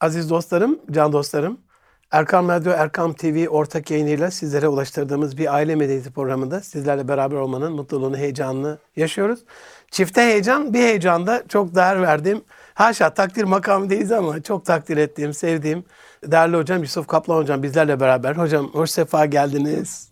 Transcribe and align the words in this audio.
Aziz 0.00 0.30
dostlarım, 0.30 0.78
can 0.90 1.12
dostlarım, 1.12 1.60
Erkam 2.10 2.48
Radyo, 2.48 2.72
Erkam 2.72 3.12
TV 3.12 3.46
ortak 3.48 3.90
yayınıyla 3.90 4.30
sizlere 4.30 4.68
ulaştırdığımız 4.68 5.38
bir 5.38 5.54
aile 5.54 5.74
medeniyeti 5.74 6.10
programında 6.12 6.60
sizlerle 6.60 7.08
beraber 7.08 7.36
olmanın 7.36 7.72
mutluluğunu, 7.72 8.16
heyecanını 8.16 8.78
yaşıyoruz. 8.96 9.40
Çifte 9.90 10.20
heyecan, 10.20 10.74
bir 10.74 10.78
heyecanda 10.78 11.42
çok 11.48 11.74
değer 11.74 12.02
verdiğim, 12.02 12.42
haşa 12.74 13.14
takdir 13.14 13.44
makamı 13.44 13.90
değiliz 13.90 14.12
ama 14.12 14.42
çok 14.42 14.64
takdir 14.64 14.96
ettiğim, 14.96 15.34
sevdiğim 15.34 15.84
değerli 16.24 16.56
hocam 16.56 16.82
Yusuf 16.82 17.06
Kaplan 17.06 17.36
hocam 17.36 17.62
bizlerle 17.62 18.00
beraber. 18.00 18.36
Hocam 18.36 18.68
hoş 18.72 18.90
sefa 18.90 19.26
geldiniz. 19.26 20.10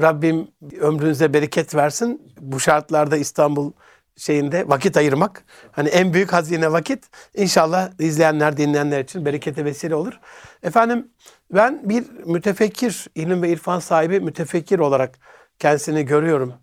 Rabbim 0.00 0.48
ömrünüze 0.80 1.32
bereket 1.32 1.74
versin. 1.74 2.32
Bu 2.40 2.60
şartlarda 2.60 3.16
İstanbul 3.16 3.72
şeyinde 4.16 4.68
vakit 4.68 4.96
ayırmak. 4.96 5.44
Hani 5.72 5.88
en 5.88 6.14
büyük 6.14 6.32
hazine 6.32 6.72
vakit. 6.72 7.04
İnşallah 7.34 7.90
izleyenler, 7.98 8.56
dinleyenler 8.56 9.00
için 9.00 9.24
berekete 9.24 9.64
vesile 9.64 9.94
olur. 9.94 10.20
Efendim 10.62 11.08
ben 11.52 11.88
bir 11.88 12.04
mütefekkir, 12.26 13.06
ilim 13.14 13.42
ve 13.42 13.48
irfan 13.50 13.78
sahibi 13.78 14.20
mütefekkir 14.20 14.78
olarak 14.78 15.18
kendisini 15.58 16.04
görüyorum. 16.04 16.54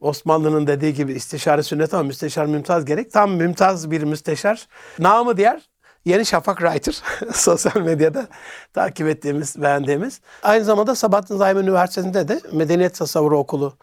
Osmanlı'nın 0.00 0.66
dediği 0.66 0.94
gibi 0.94 1.12
istişare 1.12 1.62
sünnet 1.62 1.94
ama 1.94 2.02
müsteşar 2.02 2.46
mümtaz 2.46 2.84
gerek. 2.84 3.12
Tam 3.12 3.32
mümtaz 3.32 3.90
bir 3.90 4.02
müsteşar. 4.02 4.68
Namı 4.98 5.36
diğer 5.36 5.68
Yeni 6.04 6.26
Şafak 6.26 6.58
Writer 6.58 7.02
sosyal 7.32 7.82
medyada 7.82 8.26
takip 8.72 9.08
ettiğimiz, 9.08 9.62
beğendiğimiz. 9.62 10.20
Aynı 10.42 10.64
zamanda 10.64 10.94
Sabahattin 10.94 11.36
Zaim 11.36 11.58
Üniversitesi'nde 11.58 12.28
de 12.28 12.40
Medeniyet 12.52 12.94
Tasavvuru 12.94 13.38
Okulu 13.38 13.76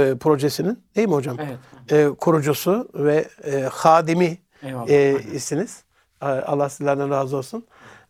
e, 0.00 0.18
projesinin 0.18 0.84
değil 0.96 1.08
mi 1.08 1.14
hocam? 1.14 1.36
Evet. 1.40 1.58
E, 1.92 2.08
kurucusu 2.14 2.88
ve 2.94 3.28
e, 3.44 3.60
hadimi 3.60 4.38
Eyvallah. 4.62 4.88
e, 4.90 5.16
isiniz. 5.32 5.82
Allah 6.20 6.68
sizlerden 6.68 7.10
razı 7.10 7.36
olsun. 7.36 7.66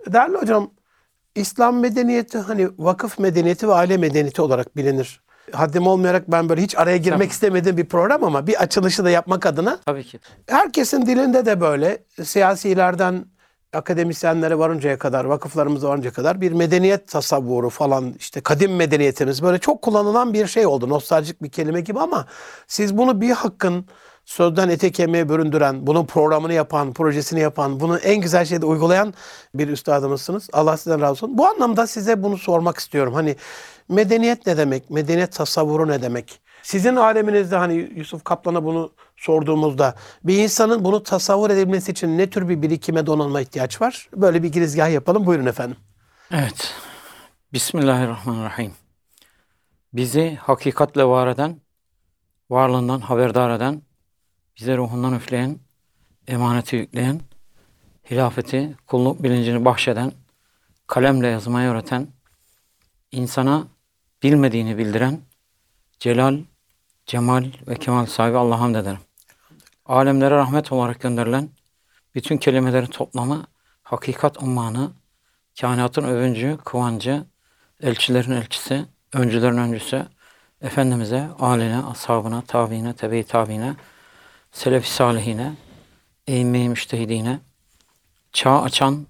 Değerli 0.06 0.36
hocam, 0.36 0.70
İslam 1.34 1.80
medeniyeti 1.80 2.38
hani 2.38 2.68
vakıf 2.78 3.18
medeniyeti 3.18 3.68
ve 3.68 3.74
aile 3.74 3.96
medeniyeti 3.96 4.42
olarak 4.42 4.76
bilinir. 4.76 5.22
Haddim 5.52 5.86
olmayarak 5.86 6.30
ben 6.30 6.48
böyle 6.48 6.62
hiç 6.62 6.78
araya 6.78 6.96
girmek 6.96 7.18
Tabii. 7.20 7.30
istemediğim 7.32 7.76
bir 7.76 7.84
program 7.88 8.24
ama 8.24 8.46
bir 8.46 8.62
açılışı 8.62 9.04
da 9.04 9.10
yapmak 9.10 9.46
adına 9.46 9.78
Tabii 9.86 10.04
ki. 10.04 10.20
herkesin 10.48 11.06
dilinde 11.06 11.46
de 11.46 11.60
böyle 11.60 11.98
siyasilerden 12.24 13.24
akademisyenlere 13.72 14.58
varıncaya 14.58 14.98
kadar, 14.98 15.24
vakıflarımıza 15.24 15.88
varıncaya 15.88 16.12
kadar 16.12 16.40
bir 16.40 16.52
medeniyet 16.52 17.08
tasavvuru 17.08 17.70
falan 17.70 18.14
işte 18.18 18.40
kadim 18.40 18.76
medeniyetimiz 18.76 19.42
böyle 19.42 19.58
çok 19.58 19.82
kullanılan 19.82 20.34
bir 20.34 20.46
şey 20.46 20.66
oldu. 20.66 20.88
Nostaljik 20.88 21.42
bir 21.42 21.50
kelime 21.50 21.80
gibi 21.80 22.00
ama 22.00 22.26
siz 22.66 22.98
bunu 22.98 23.20
bir 23.20 23.30
hakkın 23.30 23.86
sözden 24.24 24.68
ete 24.68 24.92
kemiğe 24.92 25.28
büründüren, 25.28 25.86
bunun 25.86 26.06
programını 26.06 26.52
yapan, 26.52 26.92
projesini 26.92 27.40
yapan, 27.40 27.80
bunu 27.80 27.98
en 27.98 28.20
güzel 28.20 28.44
şeyde 28.44 28.66
uygulayan 28.66 29.14
bir 29.54 29.68
üstadımızsınız. 29.68 30.48
Allah 30.52 30.76
sizden 30.76 31.00
razı 31.00 31.12
olsun. 31.12 31.38
Bu 31.38 31.46
anlamda 31.46 31.86
size 31.86 32.22
bunu 32.22 32.38
sormak 32.38 32.78
istiyorum. 32.78 33.14
Hani 33.14 33.36
medeniyet 33.88 34.46
ne 34.46 34.56
demek? 34.56 34.90
Medeniyet 34.90 35.32
tasavvuru 35.32 35.88
ne 35.88 36.02
demek? 36.02 36.40
Sizin 36.62 36.96
aleminizde 36.96 37.56
hani 37.56 37.74
Yusuf 37.96 38.24
Kaplan'a 38.24 38.64
bunu 38.64 38.92
sorduğumuzda 39.22 39.94
bir 40.24 40.38
insanın 40.38 40.84
bunu 40.84 41.02
tasavvur 41.02 41.50
edebilmesi 41.50 41.92
için 41.92 42.18
ne 42.18 42.30
tür 42.30 42.48
bir 42.48 42.62
birikime 42.62 43.06
donanma 43.06 43.40
ihtiyaç 43.40 43.80
var? 43.80 44.08
Böyle 44.16 44.42
bir 44.42 44.52
girizgah 44.52 44.92
yapalım. 44.92 45.26
Buyurun 45.26 45.46
efendim. 45.46 45.76
Evet. 46.30 46.74
Bismillahirrahmanirrahim. 47.52 48.72
Bizi 49.92 50.38
hakikatle 50.42 51.04
var 51.04 51.28
eden, 51.28 51.60
varlığından 52.50 53.00
haberdar 53.00 53.50
eden, 53.50 53.82
bize 54.60 54.76
ruhundan 54.76 55.14
üfleyen, 55.14 55.58
emaneti 56.28 56.76
yükleyen, 56.76 57.20
hilafeti, 58.10 58.76
kulluk 58.86 59.22
bilincini 59.22 59.64
bahşeden, 59.64 60.12
kalemle 60.86 61.26
yazmayı 61.26 61.68
öğreten, 61.68 62.08
insana 63.12 63.66
bilmediğini 64.22 64.78
bildiren, 64.78 65.20
celal, 65.98 66.38
cemal 67.06 67.44
ve 67.68 67.74
kemal 67.74 68.06
sahibi 68.06 68.36
Allah'a 68.36 68.60
hamd 68.60 68.74
ederim. 68.74 68.98
Alemlere 69.92 70.34
rahmet 70.34 70.72
olarak 70.72 71.00
gönderilen 71.00 71.50
bütün 72.14 72.36
kelimelerin 72.36 72.86
toplamı, 72.86 73.44
hakikat 73.82 74.42
ummanı, 74.42 74.92
kainatın 75.60 76.04
övüncü, 76.04 76.58
kıvancı, 76.64 77.24
elçilerin 77.82 78.30
elçisi, 78.30 78.84
öncülerin 79.12 79.58
öncüsü, 79.58 80.06
Efendimiz'e, 80.60 81.28
aline, 81.38 81.84
ashabına, 81.84 82.42
tabiine, 82.42 82.92
tebe-i 82.92 83.24
tabiine, 83.24 83.76
selef-i 84.52 84.90
salihine, 84.90 85.52
eğme-i 86.26 86.68
müştehidine, 86.68 87.40
çağ 88.32 88.62
açan, 88.62 89.06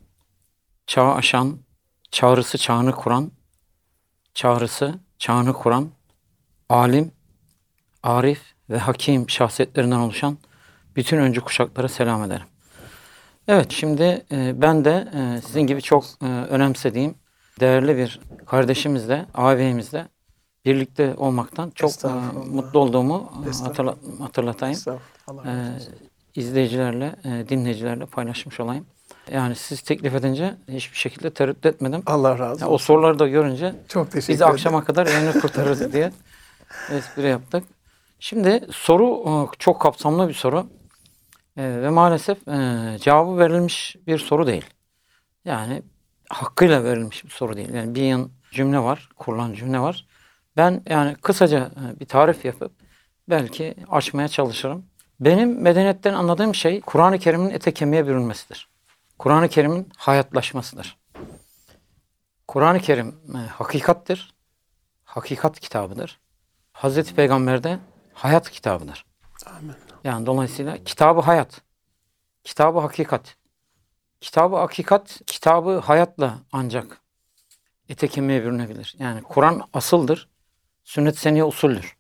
çağ 0.86 1.14
aşan, 1.14 1.58
çağrısı 2.10 2.58
çağını 2.58 2.92
kuran, 2.92 3.32
çağrısı 4.34 4.94
çağını 5.18 5.52
kuran, 5.52 5.90
alim, 6.68 7.12
arif 8.02 8.42
ve 8.70 8.78
hakim 8.78 9.30
şahsiyetlerinden 9.30 9.98
oluşan 9.98 10.38
bütün 10.96 11.16
öncü 11.18 11.40
kuşaklara 11.40 11.88
selam 11.88 12.24
ederim. 12.24 12.46
Evet 13.48 13.70
şimdi 13.70 14.24
e, 14.32 14.62
ben 14.62 14.84
de 14.84 15.08
e, 15.14 15.40
sizin 15.40 15.60
gibi 15.60 15.82
çok 15.82 16.04
e, 16.22 16.26
önemsediğim 16.26 17.14
değerli 17.60 17.96
bir 17.96 18.20
kardeşimizle, 18.46 19.26
ağabeyimizle 19.34 20.06
birlikte 20.64 21.14
olmaktan 21.16 21.70
çok 21.70 21.90
e, 22.04 22.08
mutlu 22.52 22.78
olduğumu 22.80 23.32
hatırla- 23.62 23.96
hatırlatayım. 24.22 24.78
E, 25.46 25.52
izleyicilerle, 26.34 27.16
e, 27.24 27.48
dinleyicilerle 27.48 28.06
paylaşmış 28.06 28.60
olayım. 28.60 28.86
Yani 29.32 29.54
siz 29.54 29.80
teklif 29.80 30.14
edince 30.14 30.54
hiçbir 30.68 30.96
şekilde 30.98 31.30
tereddüt 31.30 31.66
etmedim. 31.66 32.02
Allah 32.06 32.38
razı 32.38 32.64
olsun. 32.66 32.74
o 32.74 32.78
soruları 32.78 33.18
da 33.18 33.28
görünce 33.28 33.74
Çok 33.88 34.10
teşekkür 34.10 34.32
biz 34.34 34.42
akşama 34.42 34.84
kadar 34.84 35.06
yayını 35.06 35.40
kurtarırız 35.40 35.92
diye 35.92 36.12
espri 36.90 37.26
yaptık. 37.28 37.64
Şimdi 38.20 38.66
soru 38.70 39.24
e, 39.28 39.56
çok 39.58 39.80
kapsamlı 39.80 40.28
bir 40.28 40.34
soru. 40.34 40.66
E, 41.56 41.62
ve 41.82 41.90
maalesef 41.90 42.48
e, 42.48 42.98
cevabı 43.00 43.38
verilmiş 43.38 43.96
bir 44.06 44.18
soru 44.18 44.46
değil. 44.46 44.64
Yani 45.44 45.82
hakkıyla 46.28 46.84
verilmiş 46.84 47.24
bir 47.24 47.30
soru 47.30 47.56
değil. 47.56 47.74
Yani 47.74 47.94
bir 47.94 48.02
yan 48.02 48.30
cümle 48.50 48.78
var, 48.78 49.08
kurulan 49.16 49.52
cümle 49.52 49.78
var. 49.80 50.06
Ben 50.56 50.82
yani 50.88 51.14
kısaca 51.14 51.58
e, 51.58 52.00
bir 52.00 52.06
tarif 52.06 52.44
yapıp 52.44 52.72
belki 53.28 53.74
açmaya 53.90 54.28
çalışırım. 54.28 54.86
Benim 55.20 55.62
medeniyetten 55.62 56.14
anladığım 56.14 56.54
şey 56.54 56.80
Kur'an-ı 56.80 57.18
Kerim'in 57.18 57.50
ete 57.50 57.74
kemiğe 57.74 58.06
bürünmesidir. 58.06 58.68
Kur'an-ı 59.18 59.48
Kerim'in 59.48 59.88
hayatlaşmasıdır. 59.96 60.96
Kur'an-ı 62.48 62.80
Kerim 62.80 63.14
e, 63.34 63.38
hakikattir. 63.38 64.34
Hakikat 65.04 65.60
kitabıdır. 65.60 66.20
Hazreti 66.72 67.14
Peygamber 67.14 67.62
de 67.62 67.78
hayat 68.14 68.50
kitabıdır. 68.50 69.04
Amin. 69.46 69.74
Yani 70.04 70.26
dolayısıyla 70.26 70.84
kitabı 70.84 71.20
hayat. 71.20 71.60
Kitabı 72.44 72.78
hakikat. 72.78 73.36
Kitabı 74.20 74.56
hakikat, 74.56 75.20
kitabı 75.26 75.78
hayatla 75.78 76.38
ancak 76.52 77.00
ete 77.88 78.08
kemiğe 78.08 78.42
bürünebilir. 78.42 78.94
Yani 78.98 79.22
Kur'an 79.22 79.62
asıldır. 79.72 80.28
Sünnet 80.84 81.18
seniye 81.18 81.44
usuldür. 81.44 81.96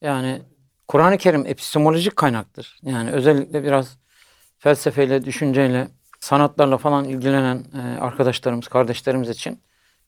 Yani 0.00 0.42
Kur'an-ı 0.88 1.18
Kerim 1.18 1.46
epistemolojik 1.46 2.16
kaynaktır. 2.16 2.78
Yani 2.82 3.10
özellikle 3.10 3.64
biraz 3.64 3.98
felsefeyle, 4.58 5.24
düşünceyle, 5.24 5.88
sanatlarla 6.20 6.78
falan 6.78 7.04
ilgilenen 7.04 7.64
e, 7.74 8.00
arkadaşlarımız, 8.00 8.68
kardeşlerimiz 8.68 9.28
için 9.28 9.62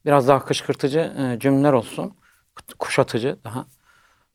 biraz 0.05 0.29
daha 0.29 0.45
kışkırtıcı 0.45 0.99
e, 0.99 1.39
cümleler 1.39 1.73
olsun. 1.73 2.15
Kuşatıcı 2.79 3.39
daha. 3.45 3.67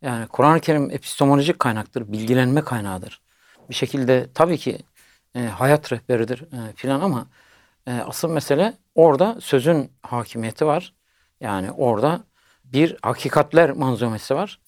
Yani 0.03 0.27
Kur'an-ı 0.27 0.59
Kerim 0.59 0.91
epistemolojik 0.91 1.59
kaynaktır, 1.59 2.11
bilgilenme 2.11 2.61
kaynağıdır. 2.61 3.21
Bir 3.69 3.75
şekilde 3.75 4.27
tabii 4.33 4.57
ki 4.57 4.77
e, 5.35 5.41
hayat 5.41 5.91
rehberidir 5.91 6.41
e, 6.41 6.73
filan 6.75 7.01
ama 7.01 7.27
e, 7.87 7.91
asıl 7.91 8.29
mesele 8.29 8.73
orada 8.95 9.41
sözün 9.41 9.91
hakimiyeti 10.01 10.65
var. 10.65 10.93
Yani 11.41 11.71
orada 11.71 12.23
bir 12.65 12.97
hakikatler 13.01 13.71
manzumesi 13.71 14.35
var. 14.35 14.59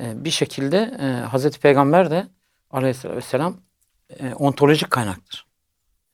E, 0.00 0.24
bir 0.24 0.30
şekilde 0.30 0.96
e, 1.00 1.04
Hazreti 1.26 1.60
Peygamber 1.60 2.10
de 2.10 2.26
aleyhisselatü 2.70 3.16
vesselam 3.16 3.56
e, 4.18 4.34
ontolojik 4.34 4.90
kaynaktır. 4.90 5.46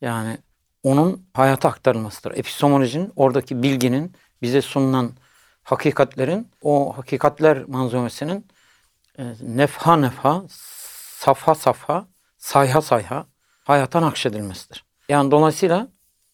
Yani 0.00 0.38
onun 0.82 1.26
hayata 1.35 1.69
aktarılmasıdır. 1.69 2.38
Epistemolojinin 2.38 3.12
oradaki 3.17 3.62
bilginin 3.62 4.12
bize 4.43 4.62
sunulan 4.62 5.12
hakikatlerin 5.62 6.50
o 6.62 6.96
hakikatler 6.96 7.64
manzumesinin 7.69 8.46
nefha 9.42 9.96
nefha, 9.96 10.42
safha 11.18 11.54
safha, 11.54 12.06
sayha 12.38 12.80
sayha 12.80 13.26
hayata 13.64 14.02
nakşedilmesidir. 14.02 14.84
Yani 15.08 15.30
dolayısıyla 15.30 15.88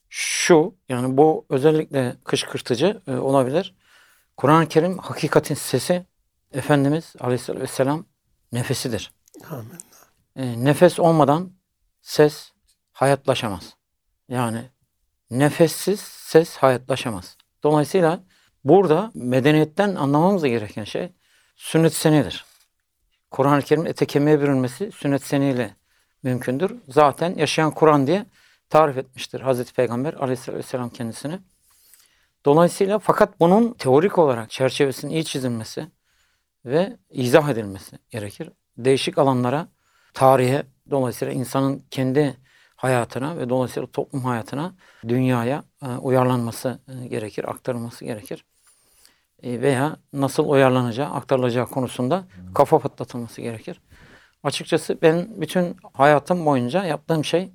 şu 0.08 0.74
yani 0.88 1.16
bu 1.16 1.46
özellikle 1.48 2.16
kışkırtıcı 2.24 3.02
e, 3.06 3.12
olabilir. 3.12 3.74
Kur'an-ı 4.36 4.68
Kerim 4.68 4.98
hakikatin 4.98 5.54
sesi 5.54 6.06
Efendimiz 6.52 7.14
Aleyhisselatü 7.20 7.62
Vesselam 7.62 8.04
nefesidir. 8.52 9.12
Amin. 9.50 9.78
E, 10.36 10.64
nefes 10.64 10.98
olmadan 10.98 11.52
ses 12.02 12.52
hayatlaşamaz. 12.92 13.76
Yani 14.28 14.70
nefessiz 15.30 16.00
ses 16.00 16.56
hayatlaşamaz. 16.56 17.36
Dolayısıyla 17.62 18.20
burada 18.64 19.10
medeniyetten 19.14 19.94
anlamamız 19.94 20.44
gereken 20.44 20.84
şey 20.84 21.12
sünnet 21.56 21.94
senidir. 21.94 22.44
Kur'an-ı 23.32 23.62
Kerim 23.62 23.86
ete 23.86 24.06
kemiğe 24.06 24.40
bürünmesi 24.40 24.92
sünnet 24.92 25.22
seniyle 25.22 25.76
mümkündür. 26.22 26.74
Zaten 26.88 27.34
yaşayan 27.34 27.70
Kur'an 27.70 28.06
diye 28.06 28.26
tarif 28.70 28.96
etmiştir 28.96 29.40
Hazreti 29.40 29.74
Peygamber 29.74 30.14
aleyhisselatü 30.14 30.58
vesselam 30.58 30.90
kendisine. 30.90 31.38
Dolayısıyla 32.44 32.98
fakat 32.98 33.40
bunun 33.40 33.72
teorik 33.72 34.18
olarak 34.18 34.50
çerçevesinin 34.50 35.12
iyi 35.12 35.24
çizilmesi 35.24 35.86
ve 36.64 36.96
izah 37.10 37.48
edilmesi 37.48 37.98
gerekir. 38.10 38.50
Değişik 38.78 39.18
alanlara, 39.18 39.68
tarihe, 40.14 40.62
dolayısıyla 40.90 41.34
insanın 41.34 41.82
kendi 41.90 42.36
hayatına 42.76 43.38
ve 43.38 43.48
dolayısıyla 43.48 43.86
toplum 43.86 44.24
hayatına, 44.24 44.74
dünyaya 45.08 45.64
e, 45.82 45.86
uyarlanması 45.86 46.78
e, 46.88 47.06
gerekir, 47.06 47.50
aktarılması 47.50 48.04
gerekir. 48.04 48.44
E, 49.42 49.60
veya 49.60 49.96
nasıl 50.12 50.48
uyarlanacağı, 50.48 51.10
aktarılacağı 51.10 51.66
konusunda 51.66 52.24
kafa 52.54 52.78
patlatılması 52.78 53.40
gerekir. 53.40 53.80
Açıkçası 54.42 54.98
ben 55.02 55.28
bütün 55.40 55.76
hayatım 55.92 56.46
boyunca 56.46 56.84
yaptığım 56.84 57.24
şey 57.24 57.52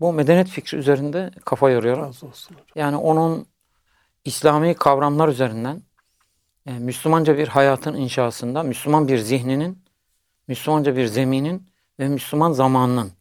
bu 0.00 0.12
medeniyet 0.12 0.48
fikri 0.48 0.78
üzerinde 0.78 1.30
kafa 1.44 1.70
yoruyorum. 1.70 2.02
Razı 2.02 2.26
olsun. 2.26 2.56
Yani 2.74 2.96
onun 2.96 3.46
İslami 4.24 4.74
kavramlar 4.74 5.28
üzerinden 5.28 5.82
e, 6.66 6.72
Müslümanca 6.72 7.38
bir 7.38 7.48
hayatın 7.48 7.94
inşasında 7.94 8.62
Müslüman 8.62 9.08
bir 9.08 9.18
zihninin, 9.18 9.84
Müslümanca 10.48 10.96
bir 10.96 11.06
zeminin 11.06 11.68
ve 11.98 12.08
Müslüman 12.08 12.52
zamanının 12.52 13.12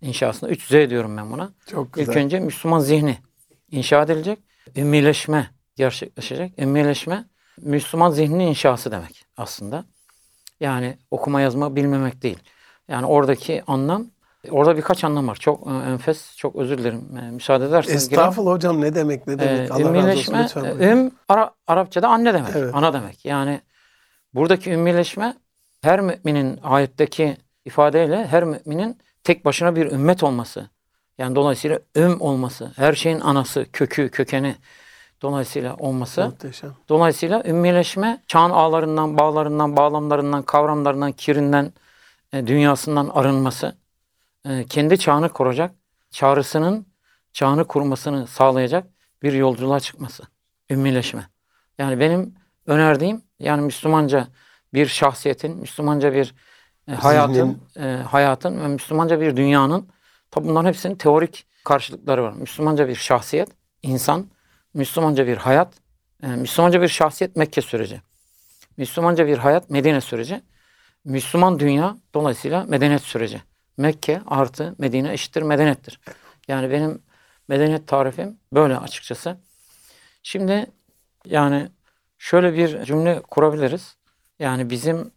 inşasında 0.00 0.50
3 0.50 0.66
Z 0.66 0.70
diyorum 0.70 1.16
ben 1.16 1.32
buna. 1.32 1.52
Çok 1.66 1.86
İlk 1.86 1.94
güzel. 1.94 2.16
önce 2.16 2.40
Müslüman 2.40 2.78
zihni 2.78 3.18
inşa 3.70 4.02
edilecek. 4.02 4.38
Ümmileşme 4.76 5.50
gerçekleşecek. 5.76 6.58
Ümmileşme 6.58 7.24
Müslüman 7.60 8.10
zihninin 8.10 8.46
inşası 8.46 8.90
demek 8.90 9.24
aslında. 9.36 9.84
Yani 10.60 10.98
okuma 11.10 11.40
yazma 11.40 11.76
bilmemek 11.76 12.22
değil. 12.22 12.38
Yani 12.88 13.06
oradaki 13.06 13.62
anlam 13.66 14.06
orada 14.50 14.76
birkaç 14.76 15.04
anlam 15.04 15.28
var. 15.28 15.36
Çok 15.36 15.66
e, 15.66 15.70
enfes, 15.70 16.36
çok 16.36 16.56
özür 16.56 16.78
dilerim. 16.78 17.16
E, 17.18 17.30
müsaade 17.30 17.64
ederseniz. 17.64 18.02
Estağfurullah 18.02 18.52
hocam 18.52 18.80
ne 18.80 18.94
demek 18.94 19.26
ne 19.26 19.38
demek. 19.38 19.70
Ee, 19.70 19.74
Allah 19.74 19.94
razı 19.94 20.18
olsun 20.18 20.34
lütfen. 20.42 20.64
e, 20.64 20.92
üm 20.92 21.10
Ara- 21.28 21.54
Arapçada 21.66 22.08
anne 22.08 22.34
demek, 22.34 22.56
Evet. 22.56 22.74
ana 22.74 22.92
demek. 22.92 23.24
Yani 23.24 23.60
buradaki 24.34 24.70
ümmileşme 24.70 25.34
her 25.82 26.00
müminin 26.00 26.60
ayetteki 26.62 27.36
ifadeyle 27.64 28.26
her 28.26 28.44
müminin 28.44 28.98
tek 29.24 29.44
başına 29.44 29.76
bir 29.76 29.90
ümmet 29.92 30.22
olması. 30.22 30.68
Yani 31.18 31.36
dolayısıyla 31.36 31.78
üm 31.96 32.20
olması, 32.20 32.72
her 32.76 32.92
şeyin 32.92 33.20
anası, 33.20 33.66
kökü, 33.72 34.08
kökeni 34.10 34.56
dolayısıyla 35.22 35.76
olması. 35.76 36.24
Muhteşem. 36.24 36.74
Dolayısıyla 36.88 37.42
ümmileşme 37.44 38.22
çağın 38.26 38.50
ağlarından, 38.50 39.18
bağlarından, 39.18 39.76
bağlamlarından, 39.76 40.42
kavramlarından, 40.42 41.12
kirinden, 41.12 41.72
e, 42.32 42.46
dünyasından 42.46 43.08
arınması, 43.08 43.76
e, 44.48 44.64
kendi 44.64 44.98
çağını 44.98 45.28
kuracak, 45.28 45.74
çağrısının 46.10 46.86
çağını 47.32 47.64
kurmasını 47.64 48.26
sağlayacak 48.26 48.86
bir 49.22 49.32
yolculuğa 49.32 49.80
çıkması. 49.80 50.22
Ümmileşme. 50.70 51.28
Yani 51.78 52.00
benim 52.00 52.34
önerdiğim 52.66 53.22
yani 53.38 53.62
Müslümanca 53.62 54.28
bir 54.74 54.86
şahsiyetin, 54.86 55.56
Müslümanca 55.56 56.14
bir 56.14 56.34
e, 56.88 56.92
hayatın, 56.92 57.62
e, 57.76 57.82
hayatın 58.10 58.60
ve 58.60 58.68
Müslümanca 58.68 59.20
bir 59.20 59.36
dünyanın 59.36 59.88
tabi 60.30 60.48
bunların 60.48 60.68
hepsinin 60.68 60.94
teorik 60.94 61.46
karşılıkları 61.64 62.22
var. 62.22 62.32
Müslümanca 62.32 62.88
bir 62.88 62.94
şahsiyet, 62.94 63.48
insan, 63.82 64.26
Müslümanca 64.74 65.26
bir 65.26 65.36
hayat, 65.36 65.74
e, 66.22 66.26
Müslümanca 66.26 66.82
bir 66.82 66.88
şahsiyet 66.88 67.36
Mekke 67.36 67.62
süreci. 67.62 68.00
Müslümanca 68.76 69.26
bir 69.26 69.38
hayat 69.38 69.70
Medine 69.70 70.00
süreci. 70.00 70.42
Müslüman 71.04 71.58
dünya 71.58 71.96
dolayısıyla 72.14 72.64
medeniyet 72.64 73.02
süreci. 73.02 73.42
Mekke 73.76 74.22
artı 74.26 74.74
Medine 74.78 75.12
eşittir 75.12 75.42
medeniyettir. 75.42 76.00
Yani 76.48 76.70
benim 76.70 77.02
medeniyet 77.48 77.88
tarifim 77.88 78.38
böyle 78.52 78.76
açıkçası. 78.76 79.36
Şimdi 80.22 80.66
yani 81.26 81.68
şöyle 82.18 82.54
bir 82.54 82.84
cümle 82.84 83.22
kurabiliriz. 83.22 83.96
Yani 84.38 84.70
bizim 84.70 85.10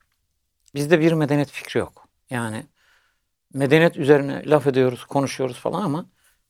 bizde 0.76 1.00
bir 1.00 1.14
medeniyet 1.14 1.52
fikri 1.52 1.80
yok. 1.80 2.08
Yani 2.30 2.66
medeniyet 3.54 3.98
üzerine 3.98 4.46
laf 4.46 4.68
ediyoruz, 4.68 5.06
konuşuyoruz 5.06 5.58
falan 5.58 5.84
ama 5.84 6.06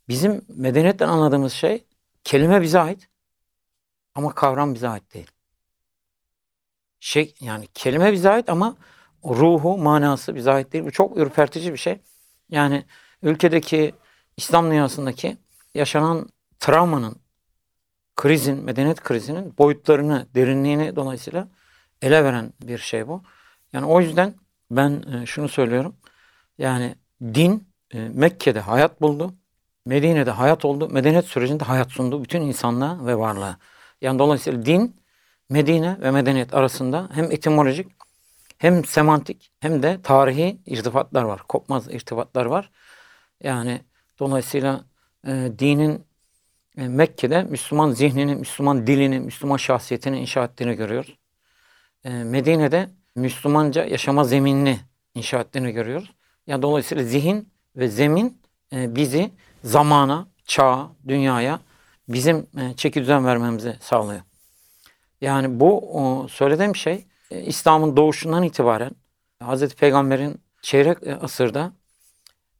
bizim 0.09 0.41
medeniyetten 0.47 1.07
anladığımız 1.07 1.53
şey 1.53 1.85
kelime 2.25 2.61
bize 2.61 2.79
ait 2.79 3.09
ama 4.15 4.35
kavram 4.35 4.73
bize 4.75 4.89
ait 4.89 5.13
değil. 5.13 5.31
Şey 6.99 7.35
yani 7.39 7.67
kelime 7.73 8.13
bize 8.13 8.29
ait 8.29 8.49
ama 8.49 8.77
ruhu, 9.25 9.77
manası 9.77 10.35
bize 10.35 10.51
ait 10.51 10.73
değil. 10.73 10.85
Bu 10.85 10.91
çok 10.91 11.17
ürpertici 11.17 11.73
bir 11.73 11.77
şey. 11.77 12.01
Yani 12.49 12.85
ülkedeki 13.21 13.93
İslam 14.37 14.71
dünyasındaki 14.71 15.37
yaşanan 15.75 16.29
travmanın, 16.59 17.15
krizin, 18.15 18.63
medeniyet 18.63 19.03
krizinin 19.03 19.57
boyutlarını, 19.57 20.27
derinliğini 20.35 20.95
dolayısıyla 20.95 21.47
ele 22.01 22.23
veren 22.23 22.53
bir 22.61 22.77
şey 22.77 23.07
bu. 23.07 23.23
Yani 23.73 23.85
o 23.85 24.01
yüzden 24.01 24.35
ben 24.71 25.03
e, 25.13 25.25
şunu 25.25 25.49
söylüyorum. 25.49 25.95
Yani 26.57 26.95
din 27.21 27.67
e, 27.91 27.99
Mekke'de 27.99 28.59
hayat 28.59 29.01
buldu. 29.01 29.35
Medine'de 29.85 30.31
hayat 30.31 30.65
oldu. 30.65 30.89
Medeniyet 30.89 31.25
sürecinde 31.25 31.63
hayat 31.63 31.91
sundu 31.91 32.23
bütün 32.23 32.41
insanlığa 32.41 33.05
ve 33.05 33.17
varlığa. 33.17 33.57
Yani 34.01 34.19
dolayısıyla 34.19 34.65
din 34.65 34.95
Medine 35.49 35.97
ve 36.01 36.11
medeniyet 36.11 36.53
arasında 36.53 37.09
hem 37.13 37.31
etimolojik 37.31 37.87
hem 38.57 38.85
semantik 38.85 39.51
hem 39.59 39.83
de 39.83 40.01
tarihi 40.01 40.57
irtibatlar 40.65 41.23
var. 41.23 41.41
Kopmaz 41.47 41.87
irtibatlar 41.93 42.45
var. 42.45 42.71
Yani 43.43 43.81
dolayısıyla 44.19 44.85
e, 45.27 45.51
dinin 45.59 46.05
e, 46.77 46.87
Mekke'de 46.87 47.43
Müslüman 47.43 47.91
zihnini, 47.91 48.35
Müslüman 48.35 48.87
dilini, 48.87 49.19
Müslüman 49.19 49.57
şahsiyetini 49.57 50.19
inşa 50.19 50.43
ettiğini 50.43 50.75
görüyoruz. 50.75 51.17
E, 52.03 52.09
Medine'de 52.09 52.89
Müslümanca 53.15 53.85
yaşama 53.85 54.23
zeminini 54.23 54.79
inşa 55.15 55.39
ettiğini 55.39 55.71
görüyoruz. 55.71 56.11
Yani 56.47 56.61
dolayısıyla 56.61 57.03
zihin 57.03 57.49
ve 57.75 57.87
zemin 57.87 58.41
e, 58.73 58.95
bizi 58.95 59.31
zamana, 59.65 60.27
çağa, 60.45 60.89
dünyaya 61.07 61.59
bizim 62.07 62.37
e, 62.37 62.73
çeki 62.77 63.01
düzen 63.01 63.25
vermemizi 63.25 63.77
sağlıyor. 63.81 64.21
Yani 65.21 65.59
bu 65.59 66.27
söylediğim 66.29 66.75
şey 66.75 67.05
e, 67.31 67.41
İslam'ın 67.41 67.97
doğuşundan 67.97 68.43
itibaren 68.43 68.91
Hazreti 69.39 69.75
Peygamber'in 69.75 70.41
çeyrek 70.61 70.97
e, 71.03 71.15
asırda 71.15 71.71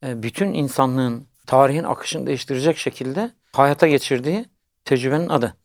bütün 0.03 0.53
insanlığın 0.53 1.27
tarihin 1.47 1.83
akışını 1.83 2.27
değiştirecek 2.27 2.77
şekilde 2.77 3.31
hayata 3.53 3.87
geçirdiği 3.87 4.45
tecrübenin 4.85 5.29
adı. 5.29 5.55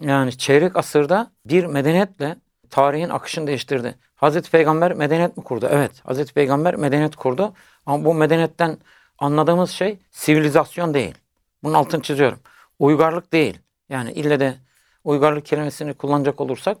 Yani 0.00 0.38
çeyrek 0.38 0.76
asırda 0.76 1.30
bir 1.44 1.64
medeniyetle 1.64 2.36
tarihin 2.70 3.08
akışını 3.08 3.46
değiştirdi. 3.46 3.94
Hazreti 4.14 4.50
Peygamber 4.50 4.92
medeniyet 4.92 5.36
mi 5.36 5.44
kurdu? 5.44 5.68
Evet. 5.70 5.92
Hazreti 6.04 6.34
Peygamber 6.34 6.76
medeniyet 6.76 7.16
kurdu. 7.16 7.54
Ama 7.86 8.04
bu 8.04 8.14
medeniyetten 8.14 8.78
anladığımız 9.18 9.70
şey 9.70 9.98
sivilizasyon 10.10 10.94
değil. 10.94 11.14
Bunun 11.62 11.74
altını 11.74 12.02
çiziyorum. 12.02 12.38
Uygarlık 12.78 13.32
değil. 13.32 13.58
Yani 13.88 14.12
ille 14.12 14.40
de 14.40 14.56
uygarlık 15.04 15.46
kelimesini 15.46 15.94
kullanacak 15.94 16.40
olursak 16.40 16.78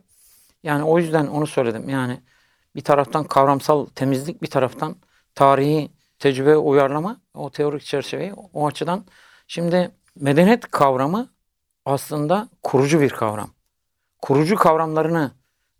yani 0.62 0.84
o 0.84 0.98
yüzden 0.98 1.26
onu 1.26 1.46
söyledim. 1.46 1.88
Yani 1.88 2.20
bir 2.76 2.80
taraftan 2.80 3.24
kavramsal 3.24 3.86
temizlik, 3.86 4.42
bir 4.42 4.50
taraftan 4.50 4.96
tarihi 5.34 5.90
tecrübe 6.18 6.56
uyarlama, 6.56 7.20
o 7.34 7.50
teorik 7.50 7.82
çerçeveyi 7.82 8.32
o 8.52 8.66
açıdan. 8.66 9.04
Şimdi 9.46 9.90
medeniyet 10.16 10.70
kavramı 10.70 11.28
aslında 11.84 12.48
kurucu 12.62 13.00
bir 13.00 13.10
kavram. 13.10 13.50
Kurucu 14.22 14.56
kavramlarını 14.56 15.30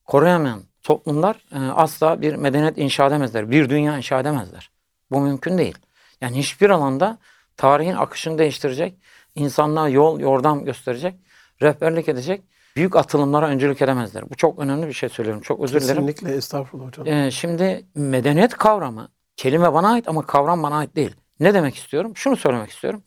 koruyamayan 0.05 0.63
toplumlar 0.83 1.45
e, 1.55 1.59
asla 1.59 2.23
bir 2.23 2.35
medeniyet 2.35 2.79
inşa 2.79 3.07
edemezler. 3.07 3.51
Bir 3.51 3.71
dünya 3.71 3.97
inşa 3.97 4.21
edemezler. 4.21 4.71
Bu 5.11 5.21
mümkün 5.21 5.59
değil. 5.59 5.79
Yani 6.21 6.39
hiçbir 6.39 6.71
alanda 6.71 7.19
tarihin 7.57 7.95
akışını 7.95 8.39
değiştirecek, 8.39 8.95
insanlığa 9.35 9.89
yol, 9.89 10.21
yordam 10.21 10.65
gösterecek, 10.65 11.15
rehberlik 11.63 12.09
edecek 12.09 12.43
büyük 12.77 12.97
atılımlara 12.97 13.49
öncülük 13.49 13.83
edemezler. 13.83 14.31
Bu 14.31 14.35
çok 14.35 14.59
önemli 14.59 14.87
bir 14.87 14.93
şey 14.93 15.09
söylüyorum. 15.09 15.43
Çok 15.43 15.61
özür 15.61 15.81
dilerim. 15.81 16.07
Kesinlikle 16.07 16.37
estağfurullah 16.37 16.87
hocam. 16.87 17.07
Ee, 17.07 17.31
şimdi 17.31 17.87
medeniyet 17.95 18.55
kavramı 18.55 19.09
kelime 19.37 19.73
bana 19.73 19.93
ait 19.93 20.09
ama 20.09 20.27
kavram 20.27 20.63
bana 20.63 20.77
ait 20.77 20.97
değil. 20.97 21.17
Ne 21.41 21.55
demek 21.55 21.77
istiyorum? 21.77 22.13
Şunu 22.15 22.37
söylemek 22.37 22.71
istiyorum. 22.71 23.03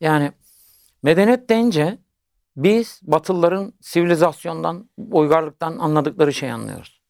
Yani 0.00 0.32
medeniyet 1.02 1.48
deyince 1.48 1.98
biz 2.56 3.00
Batılıların 3.02 3.72
sivilizasyondan, 3.80 4.90
uygarlıktan 5.10 5.78
anladıkları 5.78 6.32
şeyi 6.32 6.52
anlıyoruz. 6.52 7.00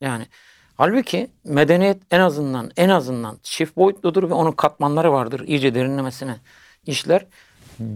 Yani 0.00 0.26
halbuki 0.76 1.30
medeniyet 1.44 2.02
en 2.10 2.20
azından 2.20 2.70
en 2.76 2.88
azından 2.88 3.38
çift 3.42 3.76
boyutludur 3.76 4.30
ve 4.30 4.34
onun 4.34 4.52
katmanları 4.52 5.12
vardır. 5.12 5.40
İyice 5.46 5.74
derinlemesine 5.74 6.36
işler. 6.86 7.26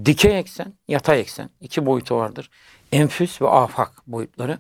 dikey 0.05 0.39
eksen, 0.39 0.73
yatay 0.89 1.21
eksen 1.21 1.51
iki 1.61 1.87
boyutu 1.87 2.17
vardır. 2.17 2.51
Enfüs 2.93 3.43
ve 3.43 3.49
afak 3.49 4.07
boyutları. 4.07 4.59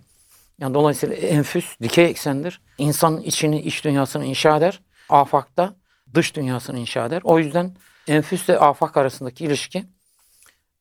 Yani 0.60 0.74
dolayısıyla 0.74 1.16
enfüs 1.16 1.80
dikey 1.82 2.04
eksendir. 2.04 2.60
İnsanın 2.78 3.20
içini, 3.20 3.60
iç 3.60 3.84
dünyasını 3.84 4.24
inşa 4.24 4.56
eder. 4.56 4.80
Afakta 5.08 5.74
dış 6.14 6.36
dünyasını 6.36 6.78
inşa 6.78 7.06
eder. 7.06 7.20
O 7.24 7.38
yüzden 7.38 7.76
enfüsle 8.08 8.58
afak 8.58 8.96
arasındaki 8.96 9.44
ilişki 9.44 9.84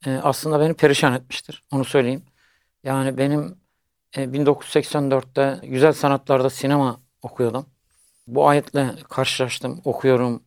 e, 0.05 0.11
aslında 0.23 0.59
beni 0.59 0.73
perişan 0.73 1.13
etmiştir. 1.13 1.63
Onu 1.71 1.85
söyleyeyim. 1.85 2.23
Yani 2.83 3.17
benim 3.17 3.57
e, 4.17 4.23
1984'te 4.23 5.67
güzel 5.67 5.93
sanatlarda 5.93 6.49
sinema 6.49 6.99
okuyordum. 7.25 7.65
Bu 8.27 8.47
ayetle 8.47 8.95
karşılaştım, 9.09 9.81
okuyorum. 9.85 10.43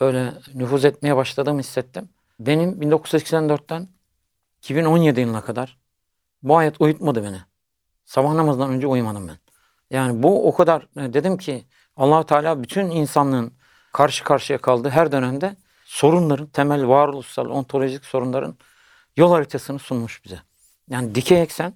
Öyle 0.00 0.32
nüfuz 0.54 0.84
etmeye 0.84 1.16
başladığımı 1.16 1.60
hissettim. 1.60 2.08
Benim 2.40 2.82
1984'ten 2.82 3.88
2017 4.58 5.20
yılına 5.20 5.40
kadar 5.40 5.78
bu 6.42 6.56
ayet 6.56 6.80
uyutmadı 6.80 7.24
beni. 7.24 7.40
Sabah 8.04 8.34
namazından 8.34 8.70
önce 8.70 8.86
uyumadım 8.86 9.28
ben. 9.28 9.38
Yani 9.90 10.22
bu 10.22 10.48
o 10.48 10.54
kadar 10.54 10.82
e, 10.96 11.12
dedim 11.12 11.36
ki 11.36 11.64
allah 11.96 12.26
Teala 12.26 12.62
bütün 12.62 12.90
insanlığın 12.90 13.52
karşı 13.92 14.24
karşıya 14.24 14.58
kaldığı 14.58 14.90
her 14.90 15.12
dönemde 15.12 15.56
sorunların, 15.84 16.46
temel 16.46 16.88
varoluşsal, 16.88 17.46
ontolojik 17.46 18.04
sorunların 18.04 18.56
yol 19.16 19.32
haritasını 19.32 19.78
sunmuş 19.78 20.24
bize. 20.24 20.38
Yani 20.90 21.14
dikey 21.14 21.42
eksen, 21.42 21.74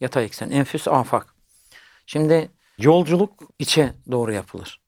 yatay 0.00 0.24
eksen, 0.24 0.50
enfüs 0.50 0.88
afak. 0.88 1.34
Şimdi 2.06 2.50
yolculuk 2.78 3.42
içe 3.58 3.94
doğru 4.10 4.32
yapılır. 4.32 4.80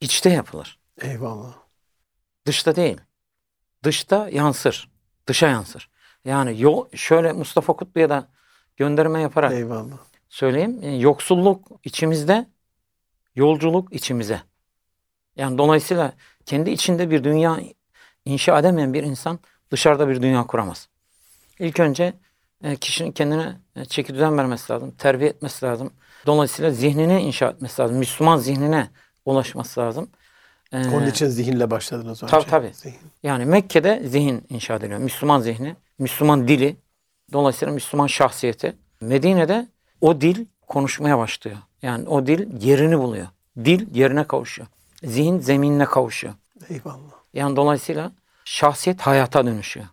İçte 0.00 0.30
yapılır. 0.30 0.78
Eyvallah. 1.00 1.54
Dışta 2.46 2.76
değil. 2.76 3.00
Dışta 3.84 4.28
yansır. 4.28 4.90
Dışa 5.26 5.48
yansır. 5.48 5.90
Yani 6.24 6.60
yol, 6.60 6.86
şöyle 6.94 7.32
Mustafa 7.32 7.72
Kutlu'ya 7.72 8.10
da 8.10 8.28
gönderme 8.76 9.20
yaparak 9.20 9.52
Eyvallah. 9.52 9.98
söyleyeyim. 10.28 10.78
E, 10.82 10.96
Yoksulluk 10.96 11.68
içimizde, 11.84 12.46
yolculuk 13.34 13.92
içimize. 13.92 14.40
Yani 15.36 15.58
dolayısıyla 15.58 16.12
kendi 16.46 16.70
içinde 16.70 17.10
bir 17.10 17.24
dünya 17.24 17.60
inşa 18.24 18.58
edemeyen 18.58 18.94
bir 18.94 19.02
insan 19.02 19.38
dışarıda 19.70 20.08
bir 20.08 20.22
dünya 20.22 20.46
kuramaz. 20.46 20.88
İlk 21.58 21.80
önce 21.80 22.14
e, 22.64 22.76
kişinin 22.76 23.12
kendine 23.12 23.60
e, 23.76 23.84
çeki 23.84 24.14
düzen 24.14 24.38
vermesi 24.38 24.72
lazım, 24.72 24.90
terbiye 24.96 25.30
etmesi 25.30 25.66
lazım. 25.66 25.92
Dolayısıyla 26.26 26.70
zihnini 26.70 27.20
inşa 27.22 27.48
etmesi 27.48 27.82
lazım. 27.82 27.96
Müslüman 27.96 28.36
zihnine 28.36 28.90
ulaşması 29.24 29.80
lazım. 29.80 30.08
E, 30.72 30.88
Onun 30.88 31.06
için 31.06 31.26
zihinle 31.26 31.70
başladınız. 31.70 32.20
Tabii, 32.20 32.46
tabii. 32.46 32.70
Zihin. 32.74 32.96
yani 33.22 33.44
Mekke'de 33.44 34.02
zihin 34.08 34.46
inşa 34.50 34.74
ediliyor. 34.74 34.98
Müslüman 35.00 35.40
zihni, 35.40 35.76
Müslüman 35.98 36.48
dili, 36.48 36.76
dolayısıyla 37.32 37.74
Müslüman 37.74 38.06
şahsiyeti. 38.06 38.76
Medine'de 39.00 39.68
o 40.00 40.20
dil 40.20 40.46
konuşmaya 40.66 41.18
başlıyor. 41.18 41.56
Yani 41.82 42.08
o 42.08 42.26
dil 42.26 42.62
yerini 42.64 42.98
buluyor. 42.98 43.26
Dil 43.64 43.94
yerine 43.96 44.24
kavuşuyor. 44.24 44.68
Zihin 45.04 45.38
zeminine 45.38 45.84
kavuşuyor. 45.84 46.34
Eyvallah. 46.70 47.14
Yani 47.34 47.56
dolayısıyla 47.56 48.12
şahsiyet 48.44 49.00
hayata 49.00 49.46
dönüşüyor. 49.46 49.86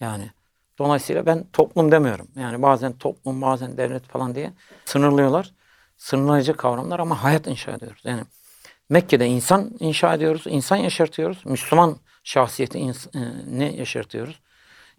Yani 0.00 0.30
dolayısıyla 0.78 1.26
ben 1.26 1.44
toplum 1.52 1.92
demiyorum. 1.92 2.28
Yani 2.36 2.62
bazen 2.62 2.92
toplum, 2.92 3.42
bazen 3.42 3.76
devlet 3.76 4.06
falan 4.08 4.34
diye 4.34 4.52
sınırlıyorlar. 4.84 5.52
Sınırlayıcı 5.96 6.56
kavramlar 6.56 7.00
ama 7.00 7.22
hayat 7.22 7.46
inşa 7.46 7.72
ediyoruz. 7.72 8.02
Yani 8.04 8.22
Mekke'de 8.88 9.26
insan 9.26 9.70
inşa 9.80 10.14
ediyoruz, 10.14 10.42
insan 10.46 10.76
yaşartıyoruz. 10.76 11.46
Müslüman 11.46 11.96
şahsiyeti 12.24 12.78
e, 12.78 12.92
ne 13.46 13.72
yaşartıyoruz? 13.72 14.40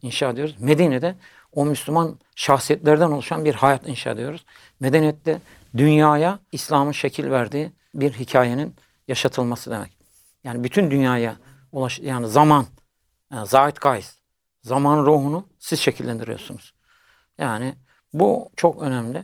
İnşa 0.01 0.29
ediyoruz. 0.29 0.55
Medine'de 0.59 1.15
o 1.51 1.65
Müslüman 1.65 2.19
şahsiyetlerden 2.35 3.11
oluşan 3.11 3.45
bir 3.45 3.55
hayat 3.55 3.87
inşa 3.87 4.11
ediyoruz. 4.11 4.45
Medeniyette 4.79 5.41
dünyaya 5.77 6.39
İslam'ın 6.51 6.91
şekil 6.91 7.31
verdiği 7.31 7.71
bir 7.93 8.13
hikayenin 8.13 8.75
yaşatılması 9.07 9.71
demek. 9.71 9.97
Yani 10.43 10.63
bütün 10.63 10.91
dünyaya 10.91 11.35
ulaş 11.71 11.99
yani 11.99 12.27
zaman, 12.27 12.65
yani 13.31 13.47
zeitgeist, 13.47 14.19
zaman 14.63 15.05
ruhunu 15.05 15.47
siz 15.59 15.79
şekillendiriyorsunuz. 15.79 16.73
Yani 17.37 17.75
bu 18.13 18.49
çok 18.55 18.81
önemli. 18.81 19.23